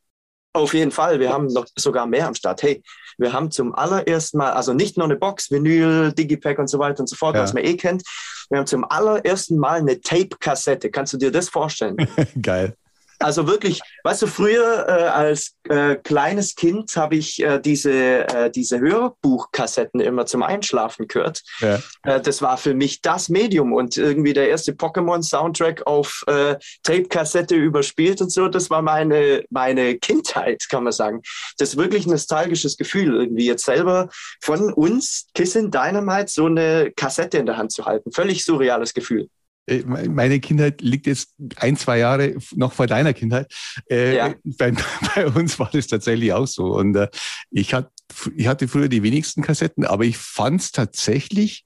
Auf 0.53 0.73
jeden 0.73 0.91
Fall. 0.91 1.19
Wir 1.19 1.31
haben 1.31 1.47
noch 1.47 1.65
sogar 1.77 2.05
mehr 2.05 2.27
am 2.27 2.35
Start. 2.35 2.61
Hey, 2.61 2.83
wir 3.17 3.31
haben 3.31 3.51
zum 3.51 3.73
allerersten 3.73 4.37
Mal, 4.37 4.51
also 4.51 4.73
nicht 4.73 4.97
nur 4.97 5.05
eine 5.05 5.15
Box, 5.15 5.49
Vinyl, 5.49 6.11
Digipack 6.11 6.59
und 6.59 6.67
so 6.67 6.77
weiter 6.79 6.99
und 6.99 7.07
so 7.07 7.15
fort, 7.15 7.35
ja. 7.35 7.43
was 7.43 7.53
man 7.53 7.63
eh 7.63 7.77
kennt. 7.77 8.03
Wir 8.49 8.59
haben 8.59 8.67
zum 8.67 8.83
allerersten 8.83 9.57
Mal 9.57 9.79
eine 9.79 10.01
Tape-Kassette. 10.01 10.91
Kannst 10.91 11.13
du 11.13 11.17
dir 11.17 11.31
das 11.31 11.47
vorstellen? 11.47 11.95
Geil. 12.41 12.75
Also 13.21 13.47
wirklich, 13.47 13.81
weißt 14.03 14.23
du, 14.23 14.27
früher 14.27 14.85
äh, 14.87 14.91
als 14.91 15.55
äh, 15.69 15.95
kleines 15.95 16.55
Kind 16.55 16.95
habe 16.95 17.15
ich 17.15 17.41
äh, 17.41 17.59
diese, 17.59 18.27
äh, 18.27 18.51
diese 18.51 18.79
Hörbuchkassetten 18.79 19.99
immer 19.99 20.25
zum 20.25 20.43
Einschlafen 20.43 21.07
gehört. 21.07 21.41
Ja. 21.59 21.79
Äh, 22.03 22.21
das 22.21 22.41
war 22.41 22.57
für 22.57 22.73
mich 22.73 23.01
das 23.01 23.29
Medium 23.29 23.73
und 23.73 23.97
irgendwie 23.97 24.33
der 24.33 24.49
erste 24.49 24.73
Pokémon-Soundtrack 24.73 25.85
auf 25.87 26.23
äh, 26.27 26.55
Tape-Kassette 26.83 27.55
überspielt 27.55 28.21
und 28.21 28.31
so, 28.31 28.47
das 28.47 28.69
war 28.69 28.81
meine, 28.81 29.43
meine 29.49 29.97
Kindheit, 29.97 30.67
kann 30.69 30.83
man 30.83 30.93
sagen. 30.93 31.21
Das 31.57 31.69
ist 31.69 31.77
wirklich 31.77 32.05
ein 32.05 32.11
nostalgisches 32.11 32.77
Gefühl, 32.77 33.15
irgendwie 33.15 33.45
jetzt 33.45 33.65
selber 33.65 34.09
von 34.41 34.73
uns, 34.73 35.27
Kissin 35.33 35.71
Dynamite, 35.71 36.31
so 36.31 36.45
eine 36.45 36.91
Kassette 36.95 37.37
in 37.37 37.45
der 37.45 37.57
Hand 37.57 37.71
zu 37.71 37.85
halten. 37.85 38.11
Völlig 38.11 38.43
surreales 38.43 38.93
Gefühl. 38.93 39.29
Äh, 39.67 39.83
meine 39.83 40.39
Kindheit 40.39 40.81
liegt 40.81 41.07
jetzt 41.07 41.35
ein, 41.57 41.77
zwei 41.77 41.99
Jahre 41.99 42.35
noch 42.55 42.73
vor 42.73 42.87
deiner 42.87 43.13
Kindheit. 43.13 43.53
Äh, 43.89 44.15
ja. 44.15 44.33
bei, 44.43 44.73
bei, 45.15 45.27
uns 45.27 45.59
war 45.59 45.69
das 45.71 45.87
tatsächlich 45.87 46.33
auch 46.33 46.47
so. 46.47 46.75
Und 46.75 46.95
äh, 46.95 47.09
ich, 47.49 47.73
hat, 47.73 47.91
ich 48.35 48.47
hatte 48.47 48.67
früher 48.67 48.89
die 48.89 49.03
wenigsten 49.03 49.41
Kassetten, 49.41 49.85
aber 49.85 50.05
ich 50.05 50.17
fand 50.17 50.61
es 50.61 50.71
tatsächlich 50.71 51.65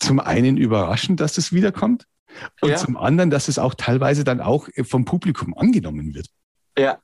zum 0.00 0.20
einen 0.20 0.56
überraschend, 0.56 1.20
dass 1.20 1.34
das 1.34 1.52
wiederkommt 1.52 2.06
und 2.60 2.70
ja. 2.70 2.76
zum 2.76 2.96
anderen, 2.96 3.30
dass 3.30 3.48
es 3.48 3.58
auch 3.58 3.74
teilweise 3.74 4.24
dann 4.24 4.40
auch 4.40 4.68
vom 4.82 5.04
Publikum 5.04 5.56
angenommen 5.56 6.14
wird. 6.14 6.28
Ja. 6.78 6.98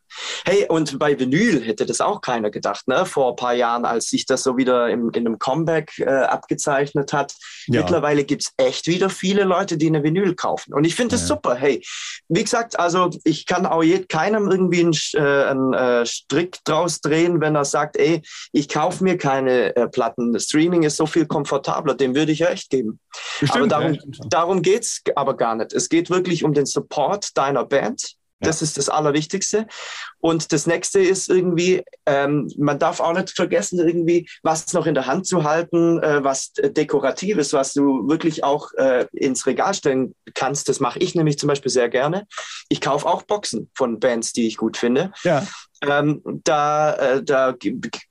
Hey, 0.46 0.66
und 0.68 0.98
bei 0.98 1.18
Vinyl 1.18 1.62
hätte 1.62 1.84
das 1.84 2.00
auch 2.00 2.22
keiner 2.22 2.50
gedacht, 2.50 2.88
ne? 2.88 3.04
Vor 3.04 3.30
ein 3.30 3.36
paar 3.36 3.52
Jahren, 3.52 3.84
als 3.84 4.06
sich 4.06 4.24
das 4.24 4.42
so 4.42 4.56
wieder 4.56 4.88
im, 4.88 5.10
in 5.10 5.26
einem 5.26 5.38
Comeback 5.38 5.98
äh, 5.98 6.08
abgezeichnet 6.08 7.12
hat. 7.12 7.34
Ja. 7.66 7.82
Mittlerweile 7.82 8.24
gibt's 8.24 8.52
echt 8.56 8.86
wieder 8.86 9.10
viele 9.10 9.44
Leute, 9.44 9.76
die 9.76 9.86
eine 9.86 10.02
Vinyl 10.02 10.34
kaufen. 10.34 10.72
Und 10.72 10.84
ich 10.84 10.94
finde 10.94 11.16
das 11.16 11.22
ja. 11.22 11.34
super. 11.34 11.54
Hey, 11.54 11.84
wie 12.28 12.42
gesagt, 12.42 12.80
also 12.80 13.10
ich 13.24 13.44
kann 13.44 13.66
auch 13.66 13.82
je, 13.82 14.04
keinem 14.06 14.50
irgendwie 14.50 14.80
einen, 14.80 14.96
äh, 15.12 15.44
einen 15.44 15.74
äh, 15.74 16.06
Strick 16.06 16.56
draus 16.64 17.02
drehen, 17.02 17.42
wenn 17.42 17.54
er 17.54 17.66
sagt, 17.66 17.98
ey, 17.98 18.22
ich 18.52 18.70
kaufe 18.70 19.04
mir 19.04 19.18
keine 19.18 19.76
äh, 19.76 19.88
Platten. 19.88 20.38
Streaming 20.40 20.84
ist 20.84 20.96
so 20.96 21.04
viel 21.04 21.26
komfortabler, 21.26 21.94
dem 21.94 22.14
würde 22.14 22.32
ich 22.32 22.38
ja 22.38 22.48
echt 22.48 22.70
geben. 22.70 22.98
Bestimmt, 23.40 23.72
aber 23.74 23.84
darum, 23.84 23.94
ja, 23.94 24.26
darum 24.30 24.62
geht's 24.62 25.02
aber 25.14 25.36
gar 25.36 25.54
nicht. 25.54 25.74
Es 25.74 25.90
geht 25.90 26.08
wirklich 26.08 26.44
um 26.44 26.54
den 26.54 26.64
Support 26.64 27.36
deiner 27.36 27.64
Band 27.64 28.17
das 28.40 28.60
ja. 28.60 28.64
ist 28.64 28.78
das 28.78 28.88
Allerwichtigste. 28.88 29.66
Und 30.20 30.52
das 30.52 30.66
nächste 30.66 31.00
ist 31.00 31.28
irgendwie, 31.28 31.82
ähm, 32.06 32.50
man 32.56 32.78
darf 32.78 33.00
auch 33.00 33.12
nicht 33.12 33.30
vergessen, 33.30 33.78
irgendwie 33.78 34.28
was 34.42 34.72
noch 34.72 34.86
in 34.86 34.94
der 34.94 35.06
Hand 35.06 35.26
zu 35.26 35.44
halten, 35.44 36.02
äh, 36.02 36.22
was 36.22 36.52
Dekoratives, 36.52 37.52
was 37.52 37.72
du 37.72 38.08
wirklich 38.08 38.44
auch 38.44 38.72
äh, 38.74 39.06
ins 39.12 39.46
Regal 39.46 39.74
stellen 39.74 40.14
kannst. 40.34 40.68
Das 40.68 40.80
mache 40.80 40.98
ich 40.98 41.14
nämlich 41.14 41.38
zum 41.38 41.48
Beispiel 41.48 41.70
sehr 41.70 41.88
gerne. 41.88 42.26
Ich 42.68 42.80
kaufe 42.80 43.06
auch 43.06 43.22
Boxen 43.22 43.70
von 43.74 44.00
Bands, 44.00 44.32
die 44.32 44.46
ich 44.46 44.56
gut 44.56 44.76
finde. 44.76 45.12
Ja. 45.22 45.46
Ähm, 45.86 46.22
da, 46.44 46.94
äh, 46.94 47.22
da 47.22 47.54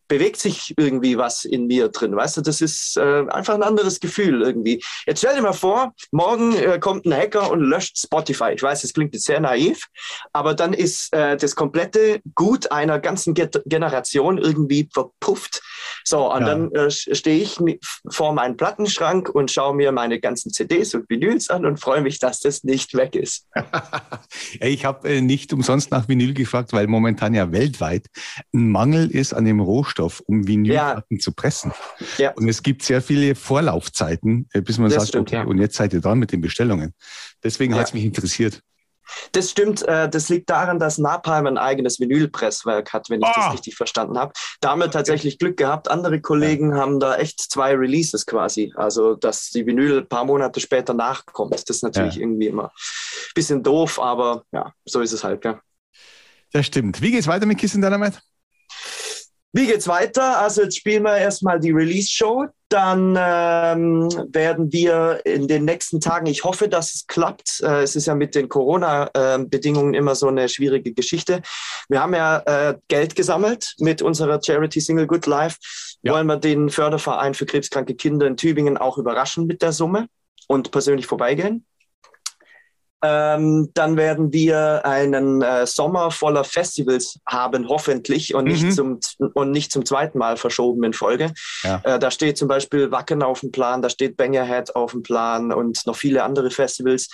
bewegt 0.08 0.38
sich 0.38 0.74
irgendwie 0.78 1.18
was 1.18 1.46
in 1.46 1.68
mir 1.68 1.90
drin. 1.90 2.16
Weißt 2.16 2.38
du, 2.38 2.42
das 2.42 2.62
ist 2.62 2.98
äh, 2.98 3.26
einfach 3.30 3.56
ein 3.56 3.64
anderes 3.64 4.00
Gefühl 4.00 4.42
irgendwie. 4.42 4.82
Jetzt 5.06 5.20
stell 5.20 5.36
dir 5.36 5.42
mal 5.42 5.54
vor, 5.54 5.94
morgen 6.12 6.56
äh, 6.56 6.80
kommt 6.80 7.06
ein 7.06 7.14
Hacker 7.14 7.52
und 7.52 7.62
löscht 7.62 7.98
Spotify. 7.98 8.52
Ich 8.54 8.64
weiß, 8.64 8.82
das 8.82 8.94
klingt 8.94 9.14
jetzt 9.14 9.26
sehr 9.26 9.40
naiv, 9.40 9.88
aber 10.34 10.54
dann 10.54 10.74
ist 10.74 11.14
äh, 11.14 11.36
das 11.36 11.56
komplette 11.56 12.22
Gut 12.36 12.72
einer 12.72 13.00
ganzen 13.00 13.34
Ge 13.34 13.50
Generation 13.66 14.38
irgendwie 14.38 14.90
verpufft. 14.94 15.62
So, 16.10 16.34
und 16.34 16.40
ja. 16.40 16.48
dann 16.48 16.72
äh, 16.72 16.90
stehe 16.90 17.44
ich 17.44 17.60
vor 18.10 18.32
meinem 18.32 18.56
Plattenschrank 18.56 19.28
und 19.28 19.52
schaue 19.52 19.76
mir 19.76 19.92
meine 19.92 20.22
ganzen 20.22 20.54
CDs 20.54 20.94
und 20.94 21.10
Vinyls 21.10 21.50
an 21.50 21.66
und 21.66 21.82
freue 21.82 22.00
mich, 22.00 22.18
dass 22.20 22.40
das 22.40 22.64
nicht 22.64 22.94
weg 22.94 23.14
ist. 23.14 23.46
ich 24.62 24.86
habe 24.86 25.10
äh, 25.10 25.20
nicht 25.20 25.52
umsonst 25.52 25.92
nach 25.92 26.08
Vinyl 26.08 26.34
gefragt, 26.34 26.72
weil 26.72 26.88
momentan 26.88 27.34
ja 27.34 27.52
weltweit 27.52 28.08
ein 28.54 28.72
Mangel 28.72 29.12
ist 29.12 29.34
an 29.34 29.44
dem 29.44 29.60
Rohstoff 29.60 30.24
um 30.26 30.48
Vinylplatten 30.48 31.18
ja. 31.18 31.20
zu 31.20 31.34
pressen. 31.34 31.74
Ja. 32.18 32.32
Und 32.32 32.48
es 32.48 32.64
gibt 32.64 32.84
sehr 32.84 33.02
viele 33.02 33.36
Vorlaufzeiten, 33.36 34.48
äh, 34.54 34.62
bis 34.62 34.78
man 34.78 34.90
das 34.90 35.00
sagt, 35.00 35.10
stimmt, 35.10 35.34
okay, 35.34 35.46
und 35.46 35.58
jetzt 35.58 35.76
seid 35.76 35.92
ihr 35.92 36.00
dran 36.00 36.20
mit 36.20 36.32
den 36.32 36.40
Bestellungen. 36.40 36.94
Deswegen 37.44 37.76
hat 37.76 37.88
es 37.88 37.94
mich 37.94 38.06
interessiert. 38.06 38.62
Das 39.32 39.52
stimmt, 39.52 39.82
äh, 39.88 40.10
das 40.10 40.30
liegt 40.30 40.50
daran, 40.50 40.80
dass 40.80 40.98
Napalm 40.98 41.48
ein 41.48 41.58
eigenes 41.58 42.00
Vinylpresswerk 42.00 42.94
hat, 42.94 43.10
wenn 43.10 43.22
ich 43.22 43.28
oh. 43.28 43.32
das 43.36 43.46
ah! 43.46 43.52
richtig 43.52 43.76
verstanden 43.76 44.18
habe. 44.18 44.34
Damit 44.62 44.94
tatsächlich 44.94 45.40
Glück 45.40 45.58
gehabt. 45.58 45.90
Andere 45.90 46.22
Kollegen 46.22 46.72
ja. 46.72 46.78
haben 46.78 47.00
da 47.00 47.16
echt 47.16 47.40
zwei 47.40 47.76
Releases 47.76 48.26
quasi. 48.26 48.74
Also, 48.76 49.16
dass 49.16 49.50
die 49.50 49.66
Vinyl 49.66 50.00
ein 50.00 50.08
paar 50.08 50.26
Monate 50.26 50.60
später 50.60 50.94
nachkommt. 50.94 51.54
Das 51.54 51.64
ist 51.64 51.84
natürlich 51.84 52.16
ja. 52.16 52.22
irgendwie 52.22 52.48
immer 52.48 52.66
ein 52.66 53.34
bisschen 53.36 53.64
doof, 53.64 54.00
aber 54.00 54.44
ja, 54.52 54.74
so 54.86 55.02
ist 55.02 55.14
es 55.14 55.24
halt, 55.24 55.46
ja. 55.46 55.60
Das 56.54 56.66
stimmt. 56.66 57.02
Wie 57.02 57.12
geht's 57.12 57.28
weiter 57.28 57.46
mit 57.46 57.58
Kiss 57.58 57.76
in 57.76 57.82
Dynamite? 57.82 58.20
Wie 59.58 59.66
geht's 59.66 59.88
weiter? 59.88 60.40
Also 60.40 60.62
jetzt 60.62 60.78
spielen 60.78 61.02
wir 61.02 61.18
erstmal 61.18 61.60
die 61.60 61.72
Release-Show. 61.72 62.46
Dann 62.70 63.18
ähm, 63.18 64.08
werden 64.32 64.72
wir 64.72 65.20
in 65.26 65.48
den 65.48 65.66
nächsten 65.66 66.00
Tagen, 66.00 66.28
ich 66.28 66.44
hoffe, 66.44 66.70
dass 66.70 66.94
es 66.94 67.08
klappt. 67.08 67.62
Äh, 67.64 67.82
es 67.82 67.96
ist 67.96 68.06
ja 68.06 68.14
mit 68.14 68.36
den 68.36 68.50
Corona-Bedingungen 68.50 69.96
immer 69.96 70.14
so 70.14 70.28
eine 70.28 70.48
schwierige 70.48 70.94
Geschichte. 70.94 71.42
Wir 71.90 72.04
haben 72.04 72.14
ja 72.14 72.38
äh, 72.46 72.78
Geld 72.88 73.16
gesammelt 73.16 73.74
mit 73.80 74.04
unserer 74.04 74.40
Charity 74.40 74.80
Single 74.80 75.08
Good 75.08 75.26
Life. 75.26 75.58
Ja. 76.04 76.14
Wollen 76.14 76.28
wir 76.28 76.38
den 76.38 76.70
Förderverein 76.70 77.34
für 77.34 77.48
krebskranke 77.48 77.96
Kinder 77.96 78.28
in 78.28 78.38
Tübingen 78.38 78.78
auch 78.78 79.00
überraschen 79.00 79.48
mit 79.48 79.64
der 79.64 79.72
Summe 79.72 80.08
und 80.48 80.70
persönlich 80.70 81.08
vorbeigehen. 81.08 81.66
Ähm, 83.04 83.70
dann 83.76 83.96
werden 83.96 84.34
wir 84.34 84.84
einen 84.84 85.44
äh, 85.44 85.68
Sommer 85.68 86.10
voller 86.10 86.44
Festivals 86.44 87.20
haben, 87.28 87.68
hoffentlich, 87.68 88.34
und 88.34 88.46
nicht, 88.46 88.64
mhm. 88.64 88.72
zum, 88.72 89.00
und 89.34 89.52
nicht 89.52 89.72
zum 89.72 89.86
zweiten 89.86 90.18
Mal 90.18 90.36
verschoben 90.36 90.84
in 90.84 90.94
Folge. 90.94 91.32
Ja. 91.62 91.80
Äh, 91.84 92.00
da 92.00 92.10
steht 92.10 92.38
zum 92.38 92.48
Beispiel 92.48 92.92
Wacken 92.92 93.22
auf 93.22 93.42
dem 93.42 93.52
Plan, 93.52 93.84
da 93.84 93.90
steht 93.90 94.18
Bangerhead 94.18 94.76
auf 94.76 94.92
dem 94.94 95.04
Plan 95.04 95.54
und 95.54 95.86
noch 95.86 95.96
viele 95.96 96.24
andere 96.24 96.50
Festivals. 96.50 97.08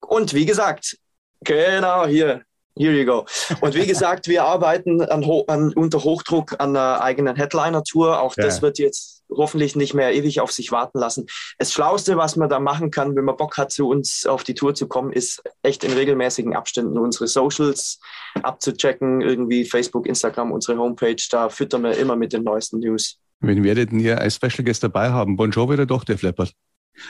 Und 0.00 0.34
wie 0.34 0.46
gesagt, 0.46 0.96
genau 1.40 2.06
hier, 2.06 2.42
Here 2.78 2.92
you 2.92 3.04
go. 3.04 3.26
Und 3.60 3.74
wie 3.74 3.86
gesagt, 3.86 4.28
wir 4.28 4.44
arbeiten 4.44 5.02
an, 5.02 5.24
an, 5.48 5.72
unter 5.72 6.04
Hochdruck 6.04 6.54
an 6.58 6.76
einer 6.76 7.00
eigenen 7.00 7.36
Headliner-Tour. 7.36 8.20
Auch 8.20 8.36
ja. 8.36 8.44
das 8.44 8.62
wird 8.62 8.78
jetzt 8.78 9.24
hoffentlich 9.30 9.76
nicht 9.76 9.94
mehr 9.94 10.14
ewig 10.14 10.40
auf 10.40 10.52
sich 10.52 10.72
warten 10.72 10.98
lassen. 10.98 11.26
Das 11.58 11.72
Schlauste, 11.72 12.16
was 12.16 12.36
man 12.36 12.48
da 12.48 12.60
machen 12.60 12.90
kann, 12.90 13.16
wenn 13.16 13.24
man 13.24 13.36
Bock 13.36 13.56
hat, 13.56 13.72
zu 13.72 13.88
uns 13.88 14.26
auf 14.26 14.44
die 14.44 14.54
Tour 14.54 14.74
zu 14.74 14.86
kommen, 14.86 15.12
ist 15.12 15.42
echt 15.62 15.84
in 15.84 15.92
regelmäßigen 15.92 16.54
Abständen 16.54 16.98
unsere 16.98 17.26
Socials 17.26 18.00
abzuchecken. 18.42 19.20
Irgendwie 19.20 19.64
Facebook, 19.64 20.06
Instagram, 20.06 20.52
unsere 20.52 20.78
Homepage. 20.78 21.22
Da 21.30 21.48
füttern 21.48 21.82
wir 21.82 21.96
immer 21.96 22.16
mit 22.16 22.32
den 22.32 22.44
neuesten 22.44 22.78
News. 22.78 23.18
Wen 23.40 23.62
werdet 23.64 23.92
ihr 23.92 24.20
als 24.20 24.36
Special 24.36 24.64
Guest 24.64 24.82
dabei 24.82 25.10
haben? 25.10 25.36
Bon 25.36 25.50
Jovi 25.50 25.74
oder 25.74 25.86
doch 25.86 26.04
der 26.04 26.18
Flappert? 26.18 26.52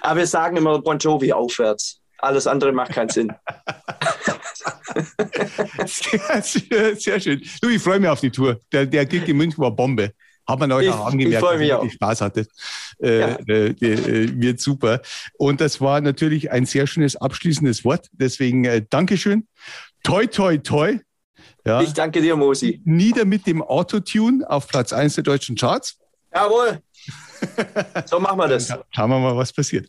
Aber 0.02 0.20
wir 0.20 0.26
sagen 0.26 0.56
immer 0.56 0.80
Bon 0.80 0.98
Jovi 0.98 1.32
aufwärts. 1.32 2.00
Alles 2.18 2.46
andere 2.46 2.72
macht 2.72 2.92
keinen 2.92 3.08
Sinn. 3.08 3.32
sehr, 5.86 6.96
sehr, 6.96 7.20
schön. 7.20 7.42
Du, 7.60 7.68
ich 7.68 7.82
freue 7.82 8.00
mich 8.00 8.08
auf 8.08 8.20
die 8.20 8.30
Tour. 8.30 8.60
Der, 8.72 8.86
der 8.86 9.06
Gig 9.06 9.28
in 9.28 9.36
München 9.36 9.62
war 9.62 9.70
Bombe. 9.70 10.12
Hat 10.46 10.58
man 10.58 10.72
euch 10.72 10.88
auch 10.88 11.06
angemerkt, 11.06 11.44
dass 11.44 11.60
ihr 11.60 11.68
wirklich 11.68 11.92
Spaß 11.92 12.22
hatte. 12.22 12.46
Äh, 13.02 13.20
ja. 13.20 13.26
äh, 13.48 13.68
äh, 13.68 14.40
wird 14.40 14.60
super. 14.60 15.02
Und 15.36 15.60
das 15.60 15.80
war 15.80 16.00
natürlich 16.00 16.50
ein 16.50 16.64
sehr 16.64 16.86
schönes 16.86 17.16
abschließendes 17.16 17.84
Wort. 17.84 18.08
Deswegen 18.12 18.64
äh, 18.64 18.82
Dankeschön. 18.88 19.46
Toi, 20.02 20.26
toi, 20.26 20.56
toi. 20.56 20.98
Ja. 21.66 21.82
Ich 21.82 21.92
danke 21.92 22.22
dir, 22.22 22.34
Mosi. 22.34 22.80
Nieder 22.84 23.26
mit 23.26 23.46
dem 23.46 23.60
Autotune 23.60 24.48
auf 24.48 24.68
Platz 24.68 24.94
1 24.94 25.16
der 25.16 25.24
deutschen 25.24 25.56
Charts. 25.56 25.98
Jawohl. 26.34 26.80
So 28.06 28.18
machen 28.18 28.38
wir 28.38 28.48
das. 28.48 28.68
Schauen 28.90 29.10
wir 29.10 29.18
mal, 29.18 29.36
was 29.36 29.52
passiert. 29.52 29.88